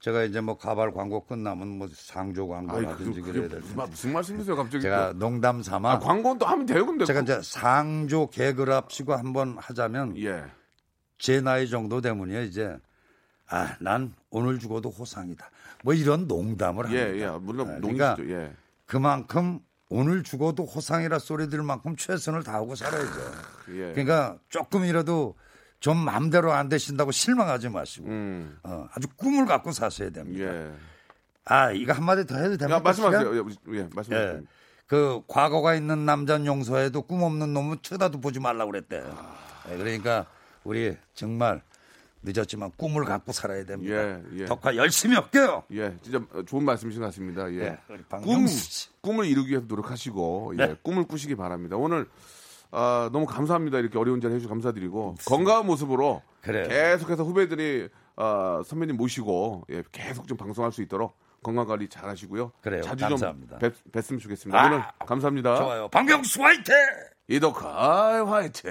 [0.00, 3.74] 제가 이제 뭐 가발 광고 끝나면 뭐 상조 광고라든지 그, 그래야 될 무슨, 텐데.
[3.76, 4.82] 말- 무슨 말씀이세요, 갑자기?
[4.82, 5.18] 제가 또.
[5.18, 7.04] 농담 삼아 아, 광고는 또 하면 돼요, 근데.
[7.04, 10.44] 제가 그- 이제 상조 개그랍시고 한번 하자면 예.
[11.18, 12.78] 제 나이 정도 되면요 이제
[13.48, 15.50] 아 난 오늘 죽어도 호상이다.
[15.82, 17.08] 뭐 이런 농담을 합니다.
[17.08, 17.26] 예, 예.
[17.38, 18.14] 물론 아, 농이시죠.
[18.16, 18.52] 그러니까 예.
[18.86, 19.58] 그만큼
[19.90, 23.20] 오늘 죽어도 호상이라 소리 들 만큼 최선을 다하고 살아야죠.
[23.70, 23.92] 예.
[23.92, 25.34] 그러니까 조금이라도
[25.80, 28.58] 좀 마음대로 안 되신다고 실망하지 마시고 음.
[28.62, 30.44] 어, 아주 꿈을 갖고 사셔야 됩니다.
[30.44, 30.72] 예.
[31.44, 32.76] 아 이거 한마디 더 해도 됩니까?
[32.76, 33.34] 야, 말씀하세요.
[33.34, 34.38] 예, 예, 말씀하세요.
[34.38, 34.42] 예.
[34.86, 39.16] 그 과거가 있는 남자는 용서해도 꿈 없는 놈은 쳐다도 보지 말라고 그랬대요.
[39.70, 40.26] 예, 그러니까
[40.62, 41.62] 우리 정말
[42.22, 43.94] 늦었지만 꿈을 갖고 살아야 됩니다.
[43.94, 44.44] 예, 예.
[44.44, 45.64] 덕화 열심히 할게요.
[45.72, 47.50] 예, 진짜 좋은 말씀이신 것 같습니다.
[47.52, 47.58] 예.
[47.58, 48.46] 네, 우리 꿈.
[49.00, 50.76] 꿈을 이루기 위해서 노력하시고, 예, 네.
[50.82, 51.76] 꿈을 꾸시기 바랍니다.
[51.76, 52.08] 오늘,
[52.70, 53.78] 아, 너무 감사합니다.
[53.78, 56.68] 이렇게 어려운 자리 해주셔서 감사드리고, 건강한 모습으로 그래요.
[56.68, 62.52] 계속해서 후배들이, 아, 선배님 모시고, 예, 계속 좀 방송할 수 있도록 건강 관리 잘 하시고요.
[62.60, 62.82] 그래요.
[62.82, 63.58] 자주 감사합니다.
[63.58, 64.60] 좀 뵙, 뵀으면 좋겠습니다.
[64.60, 65.56] 아, 오늘 감사합니다.
[65.56, 65.88] 좋아요.
[65.88, 66.74] 박명수 화이팅!
[67.28, 68.70] 이덕화 화이팅!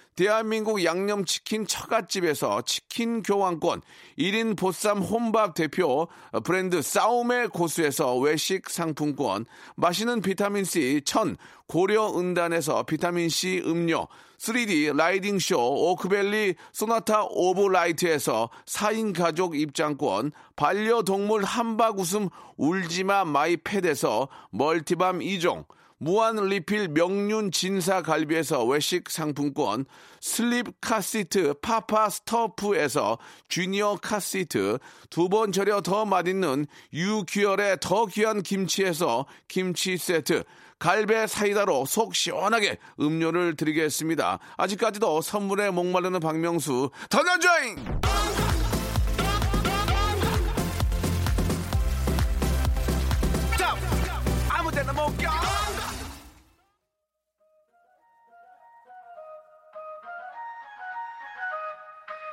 [0.15, 3.81] 대한민국 양념치킨 처갓집에서 치킨 교환권,
[4.17, 6.07] 1인 보쌈 혼밥 대표
[6.43, 9.45] 브랜드 싸움의 고수에서 외식 상품권,
[9.75, 11.37] 마시는 비타민C 천
[11.67, 14.07] 고려은단에서 비타민C 음료,
[14.41, 22.27] 3D 라이딩 쇼 오크밸리 소나타 오브 라이트에서 4인 가족 입장권, 반려동물 함박 웃음
[22.57, 25.65] 울지마 마이 펫에서 멀티밤 2종,
[25.99, 29.85] 무한 리필 명륜 진사 갈비에서 외식 상품권,
[30.19, 34.79] 슬립 카시트 파파 스토프에서 주니어 카시트,
[35.11, 40.43] 두 번 절여 더 맛있는 유퀴얼의 더 귀한 김치에서 김치 세트,
[40.81, 44.39] 갈배 사이다로 속 시원하게 음료를 드리겠습니다.
[44.57, 47.75] 아직까지도 선물에 목마르는 박명수 던져줘잉!
[54.49, 55.29] 아무 데나 못 껴!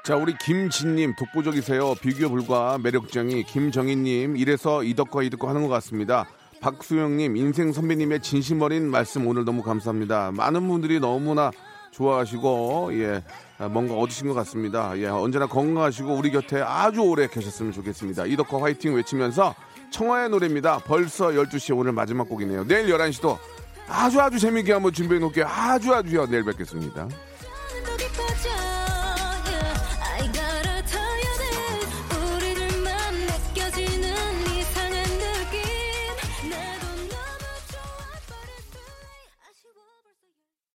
[0.07, 1.97] 자, 우리 김진님 독보적이세요.
[1.97, 6.27] 비교 불과 매력쟁이 김정희님 이래서 이덕과 이덕과 하는 것 같습니다.
[6.61, 10.33] 박수영님 인생 선배님의 진심 어린 말씀 오늘 너무 감사합니다.
[10.33, 11.51] 많은 분들이 너무나
[11.93, 13.23] 좋아하시고 예
[13.71, 14.97] 뭔가 얻으신 것 같습니다.
[14.99, 18.27] 예 언제나 건강하시고 우리 곁에 아주 오래 계셨으면 좋겠습니다.
[18.27, 19.55] 이덕화 화이팅 외치면서
[19.91, 20.79] 청하의 노래입니다.
[20.79, 22.67] 벌써 12시 오늘 마지막 곡이네요.
[22.67, 23.39] 내일 11시도
[23.89, 25.47] 아주 아주 재밌게 한번 준비해 놓을게요.
[25.47, 26.27] 아주 아주요.
[26.27, 27.09] 내일 뵙겠습니다.